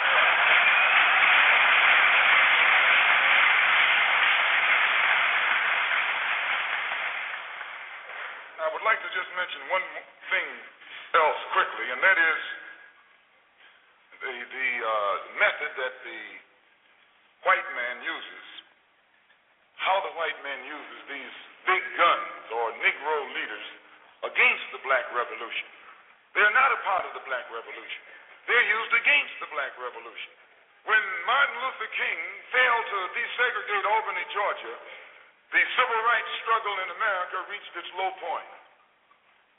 Would 8.74 8.82
like 8.82 8.98
to 9.06 9.10
just 9.14 9.30
mention 9.38 9.62
one 9.70 9.86
thing 10.34 10.48
else 11.14 11.40
quickly, 11.54 11.86
and 11.94 12.02
that 12.02 12.18
is 12.18 12.40
the 14.18 14.34
the 14.34 14.70
uh, 14.82 15.14
method 15.38 15.70
that 15.78 15.94
the 16.02 16.20
white 17.46 17.68
man 17.78 18.02
uses. 18.02 18.46
How 19.78 20.02
the 20.02 20.14
white 20.18 20.38
man 20.42 20.60
uses 20.66 20.98
these 21.06 21.34
big 21.70 21.84
guns 21.94 22.34
or 22.50 22.74
Negro 22.82 23.16
leaders 23.30 23.66
against 24.26 24.66
the 24.74 24.80
black 24.82 25.06
revolution. 25.14 25.70
They're 26.34 26.56
not 26.56 26.74
a 26.74 26.80
part 26.82 27.04
of 27.06 27.12
the 27.14 27.22
black 27.30 27.46
revolution. 27.54 28.02
They're 28.50 28.68
used 28.74 28.94
against 28.96 29.34
the 29.38 29.48
black 29.54 29.70
revolution. 29.78 30.32
When 30.88 31.04
Martin 31.24 31.56
Luther 31.62 31.90
King 31.94 32.18
failed 32.50 32.86
to 32.90 32.98
desegregate 33.16 33.86
Albany, 33.86 34.24
Georgia, 34.34 34.74
the 35.54 35.62
civil 35.78 36.00
rights 36.10 36.32
struggle 36.42 36.76
in 36.82 36.88
America 36.90 37.36
reached 37.48 37.74
its 37.78 37.90
low 37.94 38.10
point. 38.18 38.63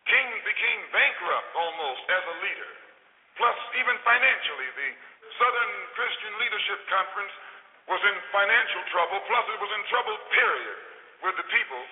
King 0.06 0.28
became 0.46 0.82
bankrupt 0.94 1.50
almost 1.58 2.04
as 2.14 2.24
a 2.30 2.36
leader. 2.46 2.72
Plus, 3.42 3.58
even 3.82 3.98
financially, 4.06 4.70
the 4.78 4.90
Southern 5.42 5.74
Christian 5.98 6.34
Leadership 6.40 6.80
Conference 6.88 7.34
was 7.90 8.02
in 8.06 8.16
financial 8.32 8.84
trouble. 8.94 9.18
Plus, 9.28 9.46
it 9.50 9.60
was 9.60 9.72
in 9.76 9.84
trouble, 9.90 10.16
period, 10.32 10.78
with 11.26 11.36
the 11.42 11.48
people 11.50 11.84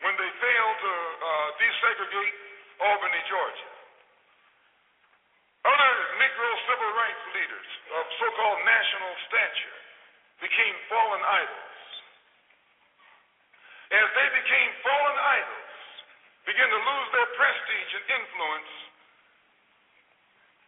when 0.00 0.14
they 0.16 0.30
failed 0.40 0.76
to 0.80 0.92
uh, 0.92 1.48
desegregate 1.60 2.36
Albany, 2.78 3.22
Georgia. 3.28 3.70
Other 5.66 5.94
Negro 6.22 6.50
civil 6.70 6.90
rights 6.96 7.24
leaders 7.34 7.68
of 7.98 8.04
so-called 8.16 8.60
national 8.64 9.12
stature 9.28 9.78
became 10.40 10.76
fallen 10.88 11.20
idols. 11.20 11.76
As 13.90 14.08
they 14.14 14.28
became 14.38 14.70
fallen 14.86 15.16
idols, 15.18 15.68
began 16.58 16.74
to 16.74 16.82
lose 16.90 17.08
their 17.14 17.30
prestige 17.38 17.90
and 18.02 18.06
influence, 18.18 18.72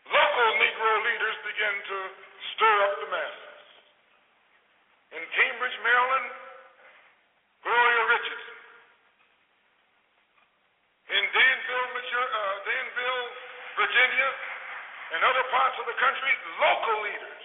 local 0.06 0.48
Negro 0.62 0.92
leaders 1.02 1.36
begin 1.42 1.74
to 1.82 1.98
stir 2.54 2.76
up 2.86 2.94
the 3.02 3.10
masses. 3.10 3.58
In 5.18 5.22
Cambridge, 5.34 5.74
Maryland, 5.82 6.30
Gloria 7.66 8.02
Richardson. 8.06 8.58
In 11.10 11.24
Danville, 11.26 11.88
uh, 11.90 12.54
Danville, 12.70 13.26
Virginia, 13.74 14.30
and 15.10 15.26
other 15.26 15.42
parts 15.50 15.74
of 15.82 15.90
the 15.90 15.98
country, 15.98 16.32
local 16.62 17.02
leaders 17.02 17.42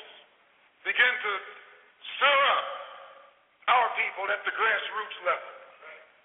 begin 0.86 1.13
to 1.17 1.31
stir 2.13 2.39
up 2.62 2.67
our 3.73 3.89
people 3.97 4.29
at 4.29 4.45
the 4.45 4.53
grassroots 4.53 5.17
level. 5.25 5.55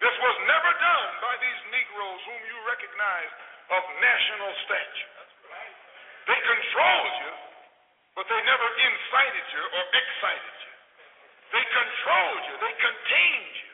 This 0.01 0.17
was 0.17 0.37
never 0.49 0.73
done 0.81 1.11
by 1.21 1.35
these 1.45 1.61
Negroes 1.77 2.21
whom 2.25 2.41
you 2.49 2.57
recognize 2.65 3.33
of 3.69 3.83
national 4.01 4.53
stature. 4.65 5.13
They 6.25 6.41
controlled 6.41 7.17
you, 7.21 7.33
but 8.17 8.25
they 8.33 8.41
never 8.49 8.69
incited 8.81 9.47
you 9.53 9.63
or 9.63 9.85
excited 9.93 10.57
you. 10.57 10.75
They 11.53 11.65
controlled 11.69 12.43
you, 12.49 12.55
they 12.65 12.75
contained 12.81 13.55
you, 13.61 13.73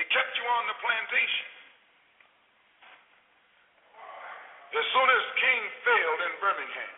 they 0.00 0.04
kept 0.08 0.32
you 0.40 0.46
on 0.48 0.64
the 0.70 0.76
plantation. 0.80 1.50
As 4.70 4.86
soon 4.94 5.08
as 5.10 5.22
King 5.34 5.60
failed 5.82 6.20
in 6.24 6.32
Birmingham, 6.40 6.96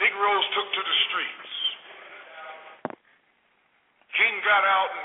Negroes 0.00 0.46
took 0.54 0.68
to 0.70 0.82
the 0.86 0.96
streets. 1.10 1.52
King 4.14 4.34
got 4.46 4.64
out 4.64 4.90
and 4.96 4.99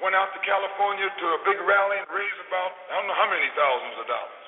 went 0.00 0.12
out 0.12 0.28
to 0.36 0.40
California 0.44 1.08
to 1.08 1.26
a 1.36 1.38
big 1.48 1.58
rally 1.64 1.96
and 1.96 2.08
raised 2.12 2.40
about, 2.48 2.72
I 2.92 3.00
don't 3.00 3.08
know 3.08 3.16
how 3.16 3.30
many 3.32 3.48
thousands 3.56 3.96
of 3.96 4.06
dollars. 4.08 4.46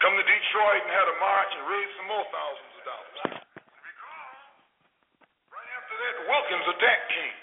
Come 0.00 0.14
to 0.14 0.24
Detroit 0.24 0.82
and 0.86 0.92
had 0.94 1.08
a 1.10 1.16
march 1.18 1.50
and 1.58 1.64
raised 1.68 1.92
some 1.98 2.08
more 2.08 2.26
thousands 2.30 2.72
of 2.78 2.82
dollars. 2.86 3.16
Right 5.50 5.70
after 5.76 5.94
that, 5.98 6.14
Wilkins 6.30 6.66
attacked 6.72 7.06
King, 7.12 7.34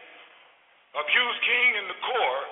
accused 0.96 1.40
King 1.44 1.70
and 1.84 1.88
the 1.92 2.00
CORE 2.00 2.44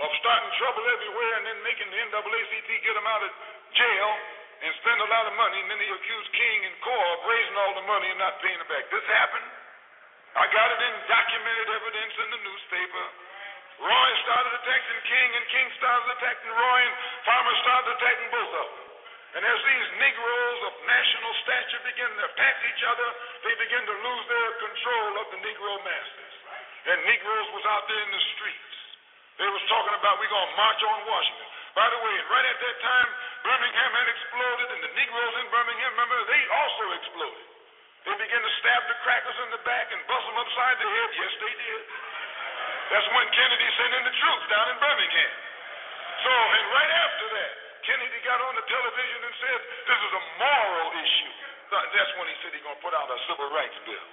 of 0.00 0.08
starting 0.22 0.50
trouble 0.56 0.84
everywhere 0.88 1.32
and 1.42 1.44
then 1.52 1.58
making 1.66 1.88
the 1.90 1.98
NAACP 2.08 2.68
get 2.86 2.94
him 2.96 3.08
out 3.10 3.22
of 3.26 3.32
jail 3.76 4.10
and 4.62 4.70
spend 4.78 4.98
a 5.02 5.10
lot 5.10 5.26
of 5.26 5.34
money, 5.34 5.58
and 5.58 5.68
then 5.74 5.80
he 5.82 5.90
accused 5.90 6.30
King 6.38 6.58
and 6.70 6.74
CORE 6.86 7.08
of 7.18 7.20
raising 7.26 7.56
all 7.58 7.74
the 7.74 7.82
money 7.82 8.08
and 8.14 8.20
not 8.22 8.38
paying 8.38 8.62
it 8.62 8.68
back. 8.70 8.86
This 8.94 9.02
happened. 9.10 9.48
I 10.38 10.46
got 10.54 10.70
it 10.70 10.80
in 10.80 10.94
documented 11.10 11.68
evidence 11.82 12.14
in 12.14 12.28
the 12.30 12.40
newspaper. 12.46 13.04
Roy 13.80 14.10
started 14.28 14.52
attacking 14.60 15.00
King, 15.08 15.28
and 15.38 15.44
King 15.48 15.68
started 15.80 16.08
attacking 16.18 16.52
Roy, 16.52 16.80
and 16.84 16.94
Farmer 17.24 17.56
started 17.64 17.88
attacking 17.96 18.28
both 18.34 18.52
of 18.52 18.68
them. 18.68 18.92
And 19.32 19.42
as 19.48 19.58
these 19.64 19.88
Negroes 19.96 20.60
of 20.68 20.72
national 20.84 21.32
stature 21.40 21.80
begin 21.88 22.10
to 22.20 22.24
attack 22.28 22.56
each 22.68 22.82
other, 22.84 23.08
they 23.48 23.54
begin 23.56 23.80
to 23.88 23.96
lose 24.04 24.24
their 24.28 24.50
control 24.60 25.10
of 25.24 25.26
the 25.32 25.40
Negro 25.40 25.72
masses. 25.88 26.32
And 26.92 26.98
Negroes 27.08 27.48
was 27.56 27.64
out 27.64 27.88
there 27.88 28.02
in 28.04 28.12
the 28.12 28.24
streets. 28.36 28.72
They 29.40 29.48
was 29.48 29.64
talking 29.72 29.96
about 29.96 30.20
we're 30.20 30.28
to 30.28 30.44
march 30.60 30.80
on 30.84 31.08
Washington. 31.08 31.48
By 31.72 31.88
the 31.88 32.00
way, 32.04 32.14
right 32.28 32.44
at 32.44 32.58
that 32.60 32.76
time, 32.84 33.08
Birmingham 33.40 33.92
had 33.96 34.08
exploded, 34.12 34.68
and 34.76 34.80
the 34.84 34.92
Negroes 35.00 35.34
in 35.40 35.46
Birmingham, 35.48 35.90
remember, 35.96 36.18
they 36.28 36.42
also 36.52 36.84
exploded. 37.00 37.46
They 38.04 38.16
began 38.18 38.42
to 38.42 38.52
stab 38.60 38.82
the 38.90 38.98
crackers 39.06 39.38
in 39.46 39.50
the 39.56 39.62
back 39.64 39.88
and 39.94 40.00
bust 40.10 40.26
them 40.28 40.36
upside 40.36 40.76
the 40.76 40.90
head. 40.90 41.10
Yes, 41.16 41.32
they 41.40 41.54
did. 41.54 41.82
That's 42.92 43.08
when 43.08 43.24
Kennedy 43.32 43.68
sent 43.80 43.92
in 43.96 44.04
the 44.04 44.14
troops 44.20 44.44
down 44.52 44.68
in 44.68 44.76
Birmingham. 44.76 45.32
So, 46.20 46.28
and 46.28 46.64
right 46.76 46.92
after 46.92 47.26
that, 47.32 47.52
Kennedy 47.88 48.20
got 48.20 48.36
on 48.44 48.52
the 48.52 48.66
television 48.68 49.18
and 49.24 49.34
said, 49.40 49.58
this 49.88 50.00
is 50.04 50.12
a 50.12 50.22
moral 50.36 50.88
issue. 51.00 51.32
that's 51.72 52.12
when 52.20 52.28
he 52.28 52.36
said 52.44 52.52
he's 52.52 52.60
going 52.60 52.76
to 52.76 52.84
put 52.84 52.92
out 52.92 53.08
a 53.08 53.16
civil 53.32 53.48
rights 53.48 53.80
bill. 53.88 54.08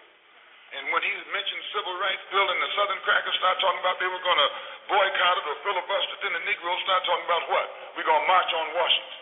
And 0.79 0.95
when 0.95 1.03
he 1.03 1.11
mentioned 1.11 1.59
civil 1.75 1.91
rights 1.99 2.23
bill 2.31 2.47
and 2.47 2.59
the 2.63 2.71
Southern 2.79 3.03
crackers 3.03 3.35
start 3.35 3.59
talking 3.59 3.83
about 3.83 3.99
they 3.99 4.07
were 4.07 4.23
going 4.23 4.39
to 4.39 4.49
boycott 4.87 5.37
it 5.43 5.45
or 5.49 5.57
filibuster 5.65 6.15
then 6.23 6.39
the 6.39 6.43
Negroes 6.47 6.79
start 6.87 7.03
talking 7.03 7.27
about 7.27 7.51
what? 7.51 7.67
We're 7.99 8.07
going 8.07 8.23
to 8.23 8.29
march 8.31 8.51
on 8.55 8.67
Washington, 8.79 9.21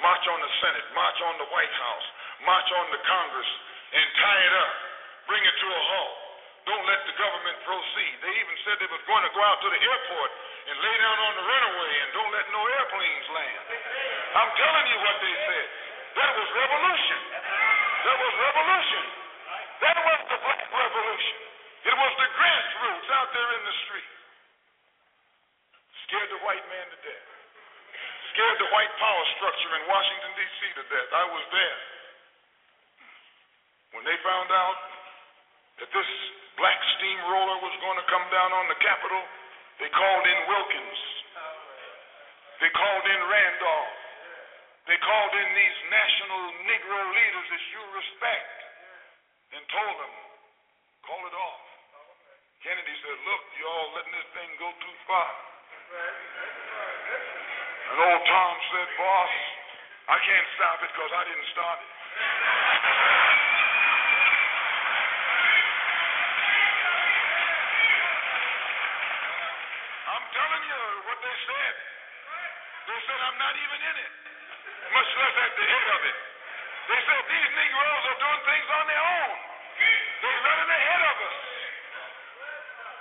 march 0.00 0.24
on 0.24 0.40
the 0.40 0.52
Senate, 0.64 0.86
march 0.96 1.18
on 1.20 1.34
the 1.36 1.48
White 1.52 1.74
House, 1.84 2.06
march 2.48 2.68
on 2.80 2.86
the 2.96 3.00
Congress, 3.04 3.50
and 3.92 4.06
tie 4.24 4.42
it 4.46 4.54
up, 4.56 4.72
bring 5.28 5.42
it 5.44 5.56
to 5.60 5.68
a 5.68 5.82
halt. 5.84 6.25
Don't 6.66 6.82
let 6.82 7.00
the 7.06 7.14
government 7.14 7.58
proceed. 7.62 8.14
They 8.26 8.34
even 8.42 8.56
said 8.66 8.74
they 8.82 8.90
was 8.90 9.04
going 9.06 9.22
to 9.22 9.30
go 9.30 9.42
out 9.46 9.62
to 9.62 9.70
the 9.70 9.78
airport 9.78 10.30
and 10.66 10.74
lay 10.82 10.96
down 10.98 11.18
on 11.22 11.32
the 11.38 11.44
runway 11.46 11.92
and 12.02 12.08
don't 12.10 12.32
let 12.34 12.46
no 12.50 12.62
airplanes 12.66 13.26
land. 13.30 13.62
I'm 14.34 14.50
telling 14.58 14.86
you 14.90 14.98
what 14.98 15.16
they 15.22 15.34
said. 15.46 15.66
That 16.18 16.30
was 16.34 16.48
revolution. 16.50 17.20
That 18.02 18.16
was 18.18 18.32
revolution. 18.34 19.04
That 19.78 19.98
was 20.10 20.20
the 20.26 20.38
black 20.42 20.66
revolution. 20.74 21.38
It 21.86 21.94
was 21.94 22.12
the 22.18 22.28
grassroots 22.34 23.08
out 23.14 23.30
there 23.30 23.50
in 23.54 23.62
the 23.62 23.76
street. 23.86 24.12
Scared 26.10 26.30
the 26.34 26.42
white 26.42 26.66
man 26.66 26.86
to 26.90 26.98
death. 26.98 27.26
Scared 28.34 28.58
the 28.58 28.70
white 28.74 28.94
power 28.98 29.24
structure 29.38 29.70
in 29.78 29.86
Washington, 29.86 30.30
D.C. 30.34 30.58
to 30.82 30.84
death. 30.90 31.10
I 31.14 31.24
was 31.30 31.44
there. 31.54 31.78
When 33.94 34.02
they 34.02 34.18
found 34.26 34.50
out 34.50 34.95
that 35.80 35.90
this 35.92 36.10
black 36.56 36.80
steamroller 36.96 37.56
was 37.60 37.74
going 37.84 37.98
to 38.00 38.06
come 38.08 38.26
down 38.32 38.50
on 38.52 38.64
the 38.72 38.78
Capitol, 38.80 39.22
they 39.80 39.92
called 39.92 40.24
in 40.24 40.38
Wilkins. 40.48 41.00
They 42.64 42.72
called 42.72 43.04
in 43.04 43.20
Randolph. 43.28 43.96
They 44.88 44.96
called 45.02 45.32
in 45.36 45.48
these 45.52 45.78
national 45.92 46.42
Negro 46.64 47.00
leaders 47.12 47.46
that 47.52 47.64
you 47.74 47.82
respect 47.92 48.56
and 49.52 49.62
told 49.68 49.96
them, 50.00 50.14
call 51.04 51.22
it 51.26 51.36
off. 51.36 51.64
Kennedy 52.64 52.94
said, 53.04 53.18
look, 53.28 53.42
y'all 53.60 53.88
letting 53.98 54.14
this 54.16 54.28
thing 54.32 54.50
go 54.56 54.70
too 54.80 54.96
far. 55.04 55.30
And 57.92 57.98
old 58.00 58.24
Tom 58.24 58.54
said, 58.72 58.88
boss, 58.96 59.34
I 60.08 60.18
can't 60.24 60.48
stop 60.56 60.78
it 60.80 60.90
because 60.90 61.12
I 61.12 61.22
didn't 61.28 61.48
start 61.52 61.78
it. 61.82 63.45
Telling 70.36 70.64
you 70.68 70.82
what 71.08 71.18
they 71.24 71.36
said. 71.48 71.74
They 72.86 73.00
said 73.08 73.18
I'm 73.24 73.38
not 73.40 73.54
even 73.56 73.80
in 73.82 73.96
it, 74.04 74.12
much 74.92 75.10
less 75.16 75.34
at 75.42 75.52
the 75.56 75.66
head 75.66 75.88
of 75.96 76.00
it. 76.04 76.18
They 76.86 77.00
said 77.02 77.22
these 77.26 77.50
Negroes 77.56 78.04
are 78.06 78.20
doing 78.20 78.42
things 78.46 78.68
on 78.70 78.84
their 78.86 79.04
own. 79.04 79.36
They're 80.22 80.42
running 80.44 80.70
ahead 80.70 81.02
of 81.02 81.16
us. 81.18 81.38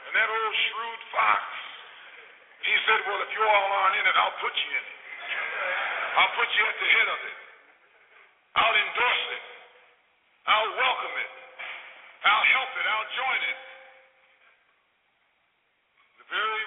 And 0.10 0.14
that 0.16 0.30
old 0.32 0.56
shrewd 0.56 1.02
fox, 1.14 1.44
he 2.66 2.76
said, 2.90 3.00
well, 3.06 3.22
if 3.22 3.32
you 3.36 3.44
all 3.46 3.70
aren't 3.84 3.96
in 4.00 4.06
it, 4.10 4.16
I'll 4.18 4.38
put 4.42 4.56
you 4.58 4.70
in 4.74 4.84
it. 4.84 4.98
I'll 6.18 6.34
put 6.34 6.50
you 6.56 6.64
at 6.66 6.78
the 6.82 6.90
head 6.90 7.10
of 7.14 7.20
it. 7.30 7.38
I'll 8.56 8.78
endorse 8.80 9.26
it. 9.36 9.44
I'll 10.50 10.74
welcome 10.80 11.16
it. 11.20 11.32
I'll 12.26 12.48
help 12.58 12.72
it. 12.74 12.86
I'll 12.90 13.10
join 13.14 13.42
it. 13.54 13.60
The 16.18 16.26
very, 16.32 16.64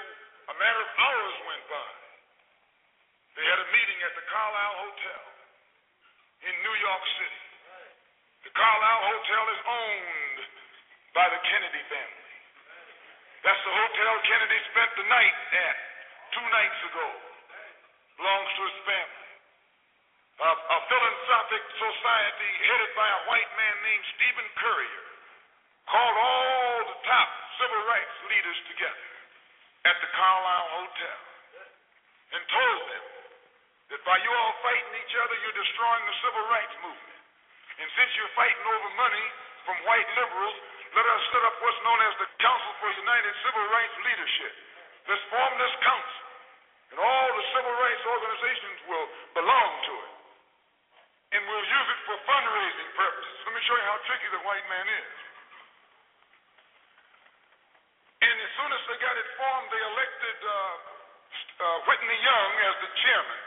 a 0.49 0.55
matter 0.57 0.81
of 0.81 0.91
hours 0.97 1.37
went 1.45 1.65
by. 1.69 1.91
They 3.37 3.45
had 3.45 3.61
a 3.61 3.69
meeting 3.69 3.99
at 4.01 4.13
the 4.17 4.25
Carlyle 4.33 4.77
Hotel 4.89 5.23
in 6.49 6.55
New 6.65 6.77
York 6.81 7.05
City. 7.21 7.43
The 8.49 8.53
Carlyle 8.57 9.05
Hotel 9.13 9.45
is 9.53 9.61
owned 9.69 10.39
by 11.13 11.27
the 11.29 11.41
Kennedy 11.45 11.85
family. 11.93 12.29
That's 13.45 13.63
the 13.63 13.75
hotel 13.77 14.13
Kennedy 14.25 14.59
spent 14.73 14.91
the 14.99 15.07
night 15.07 15.37
at 15.69 15.77
two 16.33 16.47
nights 16.49 16.81
ago. 16.91 17.09
Belongs 18.19 18.51
to 18.57 18.63
his 18.67 18.79
family. 18.83 19.27
A, 20.39 20.51
a 20.51 20.79
philanthropic 20.91 21.63
society 21.77 22.53
headed 22.67 22.91
by 22.97 23.09
a 23.11 23.21
white 23.31 23.53
man 23.59 23.77
named 23.85 24.07
Stephen 24.17 24.49
Currier 24.59 25.07
called 25.87 26.17
all 26.19 26.79
the 26.89 26.99
top 27.07 27.29
civil 27.63 27.83
rights 27.87 28.17
leaders 28.33 28.59
together 28.75 29.08
at 29.89 29.97
the 30.05 30.11
Carlyle 30.13 30.69
Hotel 30.85 31.19
and 32.37 32.43
told 32.53 32.81
them 32.93 33.05
that 33.89 34.01
by 34.05 34.21
you 34.21 34.29
all 34.29 34.55
fighting 34.61 34.95
each 35.01 35.15
other, 35.17 35.37
you're 35.41 35.57
destroying 35.57 36.05
the 36.05 36.17
civil 36.21 36.45
rights 36.53 36.77
movement. 36.85 37.21
And 37.81 37.89
since 37.97 38.11
you're 38.21 38.35
fighting 38.37 38.65
over 38.69 38.89
money 39.01 39.27
from 39.65 39.81
white 39.89 40.09
liberals, 40.13 40.57
let 40.93 41.07
us 41.09 41.23
set 41.33 41.41
up 41.41 41.57
what's 41.65 41.81
known 41.89 42.01
as 42.05 42.15
the 42.21 42.29
Council 42.37 42.73
for 42.85 42.89
United 42.93 43.33
Civil 43.45 43.65
Rights 43.73 43.97
Leadership. 44.05 44.53
Let's 45.09 45.25
form 45.33 45.53
this 45.57 45.75
council, 45.81 46.25
and 46.93 46.99
all 47.01 47.29
the 47.33 47.47
civil 47.57 47.75
rights 47.81 48.05
organizations 48.05 48.79
will 48.93 49.09
belong 49.41 49.71
to 49.89 49.95
it. 50.05 50.13
And 51.33 51.41
we'll 51.45 51.65
use 51.65 51.89
it 51.93 52.01
for 52.09 52.17
fundraising 52.29 52.89
purposes. 52.93 53.37
Let 53.45 53.53
me 53.57 53.63
show 53.65 53.77
you 53.77 53.87
how 53.89 53.99
tricky 54.05 54.29
the 54.33 54.43
white 54.45 54.67
man 54.69 54.87
is. 54.89 55.13
And 58.19 58.37
as 58.37 58.53
soon 58.69 58.77
as 58.77 58.85
they 58.85 59.01
got 59.01 59.17
it 59.17 59.29
formed, 59.41 59.69
they 59.73 59.81
elected 59.81 60.37
uh, 60.45 60.53
uh, 60.53 61.79
Whitney 61.89 62.21
Young 62.21 62.53
as 62.69 62.75
the 62.85 62.91
chairman. 63.01 63.41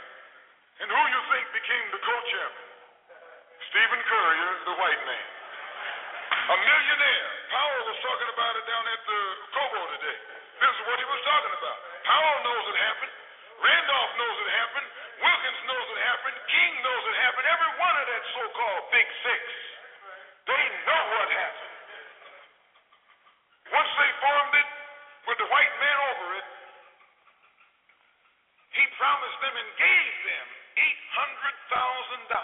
And 0.81 0.87
who 0.89 1.03
you 1.13 1.21
think 1.29 1.45
became 1.61 1.85
the 1.93 2.01
co-chairman? 2.01 2.65
Stephen 3.69 4.01
Currier, 4.01 4.51
the 4.65 4.75
white 4.81 5.03
man. 5.05 5.27
A 6.41 6.57
millionaire. 6.57 7.29
Powell 7.53 7.85
was 7.85 7.97
talking 8.01 8.29
about 8.33 8.53
it 8.57 8.65
down 8.65 8.81
at 8.81 9.01
the 9.05 9.19
Cobo 9.53 9.81
today. 9.93 10.17
This 10.57 10.73
is 10.73 10.81
what 10.89 10.97
he 10.97 11.05
was 11.05 11.21
talking 11.21 11.53
about. 11.53 11.77
Powell 12.01 12.37
knows 12.41 12.65
it 12.65 12.77
happened. 12.81 13.13
Randolph 13.61 14.13
knows 14.17 14.37
it 14.41 14.49
happened. 14.57 14.87
Wilkins 15.21 15.61
knows 15.69 15.85
it 15.85 15.99
happened. 16.01 16.37
King 16.49 16.71
knows 16.81 17.03
it 17.13 17.17
happened. 17.29 17.45
Every 17.45 17.71
one 17.77 17.93
of 17.93 18.05
that 18.09 18.23
so-called 18.25 18.83
Big 18.89 19.05
Six. 19.21 19.41
They 20.49 20.63
know 20.89 21.03
what 21.13 21.29
happened. 21.29 21.73
Once 23.69 23.91
they 24.01 24.11
formed 24.17 24.55
it 24.57 24.69
with 25.31 25.39
the 25.39 25.47
white 25.47 25.75
man 25.79 25.97
over 26.11 26.27
it, 26.43 26.47
he 28.75 28.83
promised 28.99 29.39
them 29.39 29.55
and 29.55 29.69
gave 29.79 30.13
them 30.27 30.47
$800,000 32.27 32.35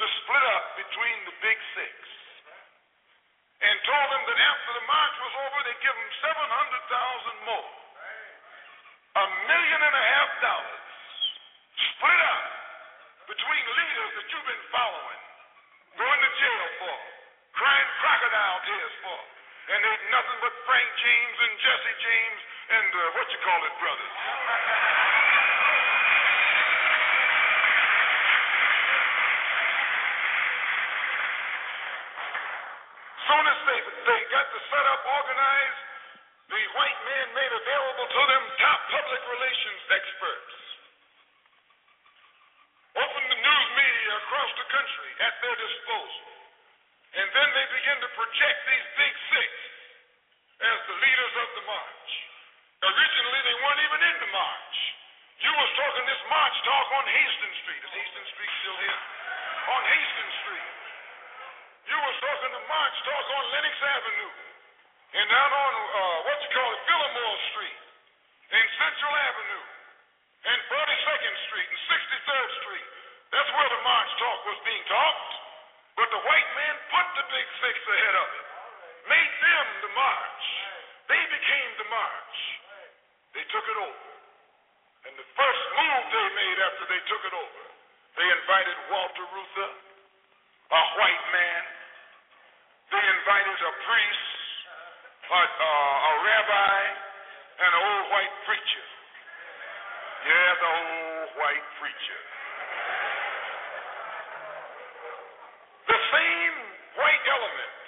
to 0.00 0.04
split 0.24 0.44
up 0.48 0.64
between 0.80 1.18
the 1.28 1.36
Big 1.44 1.58
Six 1.76 1.92
and 3.68 3.76
told 3.84 4.08
them 4.16 4.24
that 4.32 4.38
after 4.40 4.70
the 4.80 4.84
march 4.88 5.16
was 5.20 5.34
over, 5.44 5.58
they'd 5.68 5.84
give 5.84 5.92
them 5.92 6.12
700,000 6.24 7.44
more. 7.44 7.72
A 9.12 9.26
million 9.44 9.80
and 9.92 9.92
a 9.92 10.04
half 10.08 10.30
dollars 10.40 10.88
split 11.76 12.20
up 12.32 12.44
between 13.28 13.64
leaders 13.76 14.10
that 14.16 14.26
you've 14.32 14.48
been 14.48 14.66
following, 14.72 15.20
going 16.00 16.16
to 16.16 16.30
jail 16.40 16.66
for, 16.80 16.96
crying 17.60 17.90
crocodile 18.00 18.60
tears 18.64 18.96
for, 19.04 19.20
and 19.68 19.78
they're 19.84 20.01
nothing 20.22 20.38
but 20.38 20.54
Frank 20.70 20.86
James 21.02 21.36
and 21.42 21.54
Jesse 21.58 21.96
James 21.98 22.40
and 22.70 22.90
uh, 22.94 23.02
what 23.18 23.26
you 23.26 23.40
call 23.42 23.58
it, 23.66 23.74
brothers. 23.82 24.14
Soon 33.18 33.44
as 33.50 33.58
they, 33.66 33.80
they 33.82 34.20
got 34.30 34.46
the 34.46 34.62
setup 34.70 35.02
organized, 35.10 35.82
the 36.54 36.62
white 36.70 37.00
man 37.02 37.26
made 37.34 37.52
available 37.58 38.06
to 38.06 38.22
them 38.30 38.42
top 38.62 38.78
public 38.94 39.22
relations 39.26 39.82
experts. 39.90 40.54
Opened 42.94 43.26
the 43.26 43.40
news 43.42 43.68
media 43.74 44.12
across 44.22 44.50
the 44.54 44.66
country 44.70 45.10
at 45.18 45.34
their 45.42 45.56
disposal. 45.58 46.30
And 47.10 47.26
then 47.26 47.48
they 47.58 47.66
began 47.74 47.98
to 48.06 48.10
project 48.14 48.58
these 48.70 48.86
big 49.02 49.14
six 49.34 49.50
as 50.62 50.78
the 50.86 50.94
leaders 50.94 51.34
of 51.42 51.48
the 51.58 51.64
march. 51.66 52.10
Originally, 52.86 53.40
they 53.42 53.56
weren't 53.62 53.82
even 53.82 54.00
in 54.14 54.16
the 54.22 54.30
march. 54.30 54.76
You 55.42 55.50
was 55.58 55.70
march 56.42 56.58
talk 56.66 56.88
on 56.98 57.06
Hastings 57.06 57.58
Street. 57.62 57.78
Is 57.86 57.92
Hastings 57.94 58.30
Street 58.34 58.52
still 58.66 58.78
here? 58.82 59.00
On 59.62 59.82
Hastings 59.94 60.36
Street. 60.42 60.70
You 61.86 61.98
was 62.02 62.16
talking 62.18 62.50
the 62.50 62.64
march 62.66 62.96
talk 63.06 63.26
on 63.30 63.44
Lenox 63.54 63.76
Avenue. 63.78 64.32
And 65.22 65.26
down 65.30 65.50
on, 65.54 65.72
uh, 65.78 66.18
what 66.26 66.42
you 66.42 66.50
call 66.50 66.66
it, 66.74 66.80
Fillmore 66.82 67.38
Street. 67.54 67.78
And 68.58 68.66
Central 68.74 69.14
Avenue. 69.22 69.64
And 70.50 70.58
42nd 70.66 71.34
Street 71.46 71.68
and 71.70 71.80
63rd 71.86 72.48
Street. 72.58 72.88
That's 73.30 73.50
where 73.54 73.70
the 73.78 73.82
march 73.86 74.10
talk 74.18 74.38
was 74.42 74.58
being 74.66 74.82
talked. 74.90 75.32
But 75.94 76.10
the 76.10 76.22
white 76.26 76.50
man 76.58 76.74
put 76.90 77.06
the 77.22 77.24
big 77.30 77.46
six 77.62 77.74
ahead 77.86 78.16
of 78.18 78.28
it. 78.34 78.46
Made 79.14 79.34
them 79.46 79.66
the 79.86 79.92
march. 79.94 80.42
They 81.06 81.22
became 81.22 81.70
the 81.78 81.86
march. 81.86 82.34
They 83.30 83.46
took 83.46 83.62
it 83.62 83.78
over. 83.78 84.11
And 85.06 85.14
the 85.18 85.28
first 85.34 85.64
move 85.74 86.02
they 86.14 86.28
made 86.38 86.58
after 86.62 86.84
they 86.86 87.02
took 87.10 87.22
it 87.26 87.34
over, 87.34 87.64
they 88.18 88.28
invited 88.28 88.76
Walter 88.92 89.26
Reuther, 89.34 89.70
a 90.70 90.82
white 90.98 91.26
man. 91.32 91.62
They 92.92 93.02
invited 93.02 93.56
a 93.56 93.72
priest, 93.82 94.28
a, 95.32 95.40
a 95.40 96.12
rabbi, 96.22 96.78
and 97.62 97.70
an 97.72 97.82
old 97.82 98.06
white 98.12 98.36
preacher. 98.46 98.86
Yeah, 100.22 100.50
the 100.60 100.70
old 100.70 101.30
white 101.34 101.66
preacher. 101.82 102.20
The 105.88 105.98
same 105.98 106.56
white 106.94 107.26
element 107.26 107.78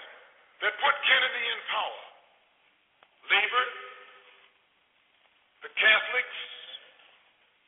that 0.66 0.72
put 0.82 0.94
Kennedy 1.04 1.44
in 1.46 1.60
power 1.70 2.04
labored, 3.30 3.74
the 5.62 5.70
Catholics, 5.78 6.40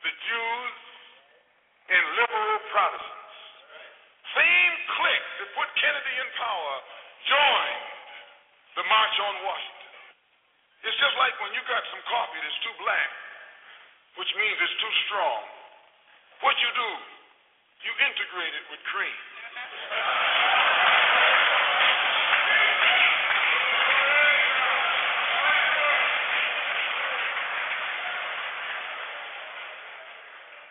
the 0.04 0.12
Jews, 0.12 0.76
and 1.88 2.02
liberal 2.18 2.58
Protestants. 2.74 3.36
Same 4.34 4.74
clique 4.98 5.28
that 5.40 5.48
put 5.54 5.68
Kennedy 5.78 6.15
in 6.26 6.32
power 6.34 6.74
joined 7.30 7.86
the 8.74 8.84
March 8.90 9.16
on 9.22 9.34
Washington. 9.46 9.94
It's 10.82 10.98
just 10.98 11.14
like 11.22 11.34
when 11.38 11.54
you 11.54 11.62
got 11.70 11.82
some 11.94 12.02
coffee 12.10 12.42
that's 12.42 12.60
too 12.66 12.74
black, 12.82 13.10
which 14.18 14.30
means 14.34 14.58
it's 14.58 14.78
too 14.82 14.94
strong. 15.06 15.42
What 16.42 16.58
you 16.58 16.70
do, 16.74 16.90
you 17.86 17.92
integrate 17.94 18.54
it 18.58 18.64
with 18.74 18.82
cream. 18.90 19.22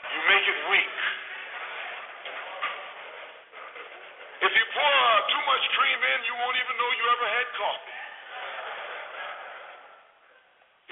You 0.06 0.22
make 0.32 0.48
it 0.48 0.60
weak. 0.72 0.96
If 4.46 4.54
you 4.54 4.66
pour 4.78 4.86
uh, 4.86 5.22
too 5.26 5.44
much 5.50 5.64
cream 5.74 6.00
in, 6.06 6.20
you 6.30 6.36
won't 6.38 6.54
even 6.54 6.76
know 6.78 6.90
you 6.94 7.06
ever 7.18 7.28
had 7.34 7.48
coffee. 7.58 8.02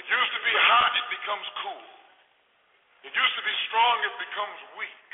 It 0.02 0.06
used 0.10 0.34
to 0.34 0.42
be 0.42 0.54
hot, 0.58 0.92
it 0.98 1.08
becomes 1.14 1.48
cool. 1.62 1.86
It 3.06 3.14
used 3.14 3.36
to 3.38 3.44
be 3.46 3.56
strong, 3.70 3.96
it 4.10 4.16
becomes 4.26 4.58
weak. 4.80 5.10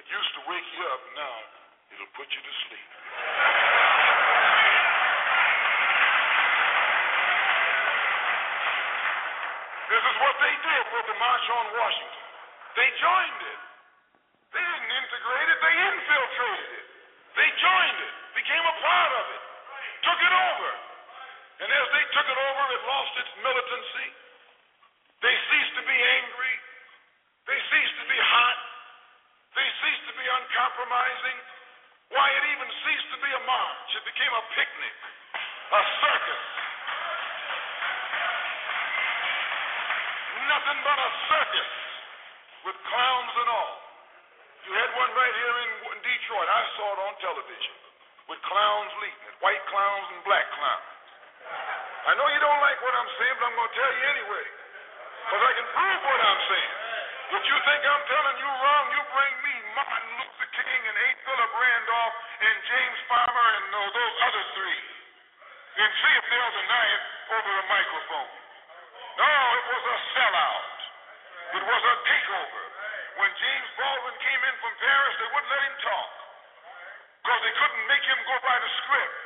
It 0.00 0.06
used 0.08 0.32
to 0.38 0.42
wake 0.48 0.68
you 0.72 0.82
up, 0.88 1.02
now 1.18 1.36
it'll 1.92 2.14
put 2.16 2.32
you 2.32 2.40
to 2.40 2.52
sleep. 2.64 2.90
This 9.90 10.00
is 10.00 10.16
what 10.16 10.36
they 10.40 10.54
did 10.64 10.84
with 10.96 11.06
the 11.12 11.13
March 11.24 11.46
on 11.48 11.66
Washington. 11.72 12.24
They 12.76 12.88
joined 13.00 13.40
it. 13.48 13.60
They 14.52 14.60
didn't 14.60 14.92
integrate 14.92 15.48
it, 15.48 15.58
they 15.64 15.74
infiltrated 15.88 16.70
it. 16.78 16.86
They 17.34 17.48
joined 17.58 17.98
it, 18.04 18.14
became 18.36 18.60
a 18.60 18.76
part 18.84 19.12
of 19.18 19.24
it, 19.32 19.42
took 20.04 20.20
it 20.20 20.34
over. 20.36 20.70
And 21.64 21.68
as 21.72 21.86
they 21.96 22.04
took 22.12 22.28
it 22.28 22.38
over, 22.38 22.62
it 22.76 22.82
lost 22.86 23.12
its 23.24 23.32
militancy. 23.40 24.08
They 25.24 25.34
ceased 25.48 25.74
to 25.80 25.84
be 25.88 25.98
angry. 26.20 26.54
They 27.48 27.58
ceased 27.72 27.96
to 28.04 28.06
be 28.06 28.20
hot. 28.20 28.58
They 29.56 29.68
ceased 29.80 30.04
to 30.12 30.14
be 30.20 30.26
uncompromising. 30.28 31.38
Why, 32.12 32.26
it 32.36 32.44
even 32.52 32.68
ceased 32.84 33.08
to 33.16 33.18
be 33.24 33.30
a 33.32 33.42
march. 33.48 33.88
It 33.96 34.04
became 34.04 34.34
a 34.34 34.44
picnic, 34.52 34.96
a 35.72 35.82
circus. 36.04 36.53
Nothing 40.54 40.86
but 40.86 40.98
a 41.02 41.10
circus 41.34 41.70
with 42.62 42.78
clowns 42.86 43.34
and 43.42 43.48
all. 43.50 43.74
You 44.62 44.72
had 44.78 44.90
one 44.94 45.10
right 45.18 45.34
here 45.34 45.56
in, 45.66 45.70
in 45.90 45.98
Detroit. 45.98 46.46
I 46.46 46.62
saw 46.78 46.86
it 46.94 47.00
on 47.10 47.12
television 47.18 47.74
with 48.30 48.38
clowns 48.46 48.92
leading 49.02 49.24
it, 49.34 49.34
white 49.42 49.58
clowns 49.66 50.06
and 50.14 50.22
black 50.22 50.46
clowns. 50.54 50.90
I 52.06 52.14
know 52.14 52.26
you 52.30 52.38
don't 52.38 52.62
like 52.62 52.78
what 52.86 52.94
I'm 52.94 53.10
saying, 53.18 53.34
but 53.42 53.50
I'm 53.50 53.56
going 53.58 53.66
to 53.66 53.78
tell 53.82 53.92
you 53.98 54.04
anyway. 54.14 54.46
Because 55.26 55.42
I 55.42 55.52
can 55.58 55.66
prove 55.74 56.00
what 56.06 56.20
I'm 56.22 56.42
saying. 56.46 56.74
If 57.34 57.42
you 57.50 57.56
think 57.58 57.80
I'm 57.90 58.04
telling 58.14 58.36
you 58.38 58.50
wrong, 58.54 58.84
you 58.94 59.02
bring 59.10 59.34
me 59.42 59.54
Martin 59.74 60.06
Luther 60.22 60.50
King 60.54 60.80
and 60.86 60.96
A. 61.02 61.08
Philip 61.18 61.50
Randolph 61.50 62.16
and 62.46 62.56
James 62.62 62.98
Farmer 63.10 63.48
and 63.58 63.66
uh, 63.74 63.80
those 63.90 64.14
other 64.22 64.44
three. 64.54 64.80
And 65.82 65.90
see 65.98 66.14
if 66.14 66.24
they'll 66.30 66.54
deny 66.62 66.86
it 66.94 67.02
over 67.42 67.50
a 67.58 67.64
microphone. 67.66 68.53
No, 69.14 69.30
it 69.54 69.64
was 69.70 69.84
a 69.86 69.98
sellout. 70.14 70.74
It 71.54 71.64
was 71.64 71.82
a 71.86 71.94
takeover. 72.02 72.62
When 73.14 73.30
James 73.38 73.68
Baldwin 73.78 74.16
came 74.18 74.42
in 74.42 74.54
from 74.58 74.74
Paris, 74.82 75.14
they 75.22 75.28
wouldn't 75.30 75.52
let 75.54 75.62
him 75.70 75.76
talk. 75.86 76.10
Because 77.22 77.40
they 77.46 77.54
couldn't 77.54 77.86
make 77.86 78.04
him 78.04 78.20
go 78.26 78.36
by 78.42 78.56
the 78.58 78.70
script. 78.82 79.16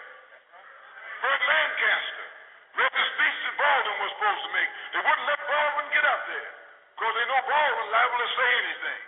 Burt 1.24 1.40
Lancaster 1.40 2.26
read 2.78 2.92
the 2.94 3.06
speech 3.16 3.38
that 3.48 3.54
Baldwin 3.58 3.96
was 4.04 4.10
supposed 4.12 4.42
to 4.44 4.50
make. 4.52 4.70
They 4.92 5.02
wouldn't 5.02 5.26
let 5.26 5.40
Baldwin 5.48 5.86
get 5.90 6.04
up 6.04 6.22
there. 6.28 6.52
Because 6.94 7.14
they 7.16 7.26
know 7.26 7.40
Baldwin 7.48 7.86
liable 7.90 8.20
to 8.22 8.30
say 8.36 8.50
anything. 8.60 9.00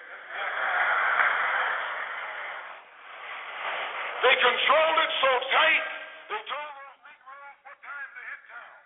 They 4.21 4.37
controlled 4.37 4.99
it 5.01 5.13
so 5.17 5.33
tight, 5.49 5.87
they 6.29 6.41
told 6.45 6.71
those 6.77 6.99
Negroes 7.09 7.57
what 7.65 7.79
time 7.81 8.11
to 8.13 8.21
hit 8.21 8.41
town, 8.53 8.77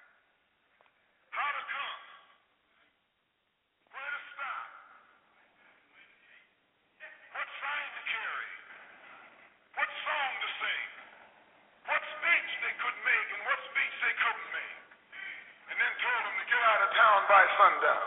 how 1.34 1.50
to 1.58 1.62
come, 1.74 1.98
where 3.98 4.10
to 4.14 4.20
stop, 4.30 4.66
what 7.34 7.48
sign 7.50 7.88
to 7.98 8.02
carry, 8.14 8.50
what 9.74 9.90
song 10.06 10.30
to 10.38 10.48
sing, 10.54 10.86
what 11.90 12.02
speech 12.14 12.50
they 12.62 12.74
could 12.78 12.98
make 13.02 13.28
and 13.34 13.42
what 13.42 13.58
speech 13.74 13.94
they 14.06 14.14
couldn't 14.14 14.50
make, 14.54 14.78
and 15.74 15.76
then 15.82 15.92
told 15.98 16.22
them 16.30 16.36
to 16.38 16.46
get 16.46 16.62
out 16.62 16.78
of 16.78 16.90
town 16.94 17.18
by 17.26 17.42
sundown. 17.58 18.02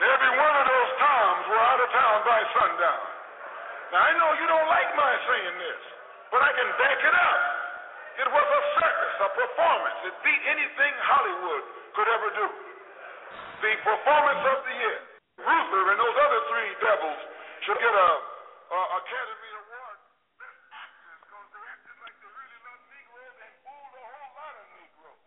And 0.00 0.08
every 0.08 0.32
one 0.32 0.54
of 0.56 0.64
those 0.64 0.90
toms 0.96 1.44
were 1.44 1.60
out 1.60 1.76
of 1.76 1.90
town 1.92 2.24
by 2.24 2.39
sundown. 2.54 3.04
Now 3.90 4.00
I 4.06 4.12
know 4.18 4.30
you 4.38 4.46
don't 4.46 4.68
like 4.70 4.90
my 4.94 5.12
saying 5.26 5.56
this, 5.58 5.82
but 6.30 6.40
I 6.42 6.50
can 6.54 6.68
back 6.78 6.98
it 7.02 7.14
up. 7.14 7.40
It 8.20 8.28
was 8.28 8.46
a 8.46 8.62
circus, 8.76 9.14
a 9.24 9.28
performance. 9.32 9.98
It 10.06 10.14
beat 10.22 10.42
anything 10.46 10.92
Hollywood 11.08 11.64
could 11.96 12.08
ever 12.10 12.28
do. 12.36 12.46
The 13.64 13.72
performance 13.80 14.42
of 14.44 14.58
the 14.66 14.74
year. 14.76 15.00
Reuther 15.40 15.84
and 15.88 15.98
those 15.98 16.18
other 16.20 16.40
three 16.52 16.70
devils 16.84 17.20
should 17.64 17.80
get 17.80 17.94
a, 17.96 18.10
a 18.76 18.80
Academy 19.00 19.50
Award. 19.56 19.96
Best 20.36 20.60
actors, 20.68 21.20
because 21.24 21.48
they 21.48 21.64
acted 21.64 21.96
like 22.04 22.16
they 22.20 22.28
really 22.28 22.60
loved 22.60 22.84
Negroes 22.92 23.36
and 23.40 23.52
fooled 23.64 23.94
a 23.96 24.04
whole 24.04 24.32
lot 24.36 24.54
of 24.60 24.66
Negroes. 24.68 25.22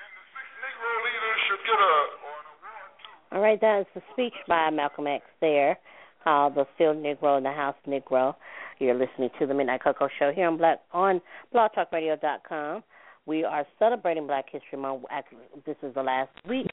And 0.00 0.10
the 0.16 0.24
six 0.32 0.46
Negro 0.56 0.92
leaders 1.04 1.38
should 1.52 1.62
get 1.68 1.80
a 1.84 1.94
or 2.16 2.34
an 2.40 2.46
award 2.56 2.90
too. 3.04 3.16
All 3.35 3.35
right, 3.46 3.60
that 3.60 3.80
is 3.80 3.86
the 3.94 4.02
speech 4.12 4.34
by 4.48 4.70
Malcolm 4.70 5.06
X 5.06 5.24
there, 5.40 5.78
called 6.24 6.56
"The 6.56 6.66
Field 6.76 6.96
Negro 6.96 7.36
and 7.36 7.46
the 7.46 7.52
House 7.52 7.76
Negro." 7.86 8.34
You're 8.78 8.94
listening 8.94 9.30
to 9.38 9.46
the 9.46 9.54
Midnight 9.54 9.82
Cocoa 9.84 10.08
Show 10.18 10.32
here 10.34 10.48
on 10.48 10.56
Black 10.56 10.80
on 10.92 11.20
BlogTalkRadio.com. 11.54 12.82
We 13.24 13.44
are 13.44 13.64
celebrating 13.78 14.26
Black 14.26 14.46
History 14.50 14.78
Month. 14.78 15.04
This 15.64 15.76
is 15.82 15.94
the 15.94 16.02
last 16.02 16.30
week 16.48 16.66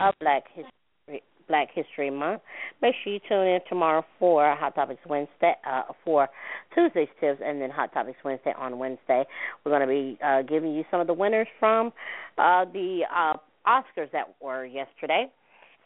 of 0.00 0.12
Black 0.20 0.44
History 0.54 1.22
Black 1.46 1.68
History 1.72 2.10
Month. 2.10 2.42
Make 2.82 2.94
sure 3.02 3.12
you 3.12 3.20
tune 3.28 3.46
in 3.46 3.60
tomorrow 3.68 4.04
for 4.18 4.54
Hot 4.56 4.74
Topics 4.74 5.00
Wednesday, 5.06 5.54
uh, 5.66 5.82
for 6.04 6.28
Tuesday's 6.74 7.08
tips, 7.20 7.40
and 7.44 7.62
then 7.62 7.70
Hot 7.70 7.92
Topics 7.92 8.18
Wednesday 8.24 8.52
on 8.58 8.78
Wednesday. 8.78 9.24
We're 9.64 9.70
going 9.70 9.82
to 9.82 9.86
be 9.86 10.18
uh, 10.22 10.42
giving 10.42 10.74
you 10.74 10.84
some 10.90 11.00
of 11.00 11.06
the 11.06 11.14
winners 11.14 11.46
from 11.58 11.92
uh, 12.36 12.64
the 12.66 13.02
uh, 13.14 13.34
Oscars 13.66 14.10
that 14.12 14.34
were 14.42 14.66
yesterday, 14.66 15.30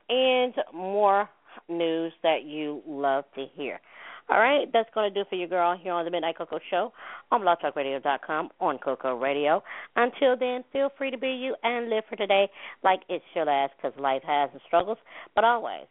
and 0.08 0.54
more 0.72 1.28
news 1.68 2.12
that 2.22 2.44
you 2.44 2.82
love 2.86 3.24
to 3.34 3.46
hear. 3.54 3.80
All 4.28 4.38
right, 4.38 4.72
that's 4.72 4.88
going 4.94 5.12
to 5.12 5.22
do 5.22 5.28
for 5.28 5.34
you, 5.34 5.46
girl, 5.46 5.76
here 5.76 5.92
on 5.92 6.04
the 6.04 6.10
Midnight 6.10 6.38
Cocoa 6.38 6.60
Show 6.70 6.92
on 7.30 7.42
blogtalkradio.com 7.42 8.50
on 8.60 8.78
Cocoa 8.78 9.16
Radio. 9.16 9.62
Until 9.96 10.36
then, 10.38 10.64
feel 10.72 10.90
free 10.96 11.10
to 11.10 11.18
be 11.18 11.28
you 11.28 11.56
and 11.62 11.90
live 11.90 12.04
for 12.08 12.16
today 12.16 12.48
like 12.84 13.00
it 13.08 13.20
should 13.34 13.46
last 13.46 13.72
because 13.76 13.98
life 14.00 14.22
has 14.24 14.50
its 14.54 14.64
struggles, 14.66 14.98
but 15.34 15.44
always 15.44 15.86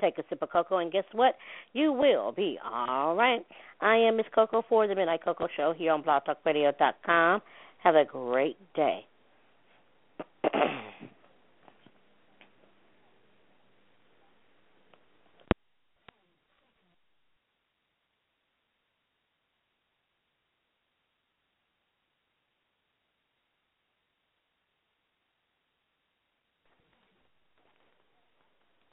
take 0.00 0.18
a 0.18 0.24
sip 0.28 0.42
of 0.42 0.50
cocoa, 0.50 0.78
and 0.78 0.92
guess 0.92 1.04
what? 1.12 1.36
You 1.72 1.92
will 1.92 2.32
be 2.32 2.58
all 2.64 3.14
right. 3.14 3.44
I 3.80 3.96
am 3.96 4.16
Miss 4.16 4.26
Cocoa 4.34 4.64
for 4.68 4.86
the 4.86 4.94
Midnight 4.94 5.24
Cocoa 5.24 5.48
Show 5.56 5.72
here 5.76 5.92
on 5.92 6.02
blogtalkradio.com. 6.02 7.42
Have 7.78 7.94
a 7.94 8.04
great 8.04 8.56
day. 8.74 9.06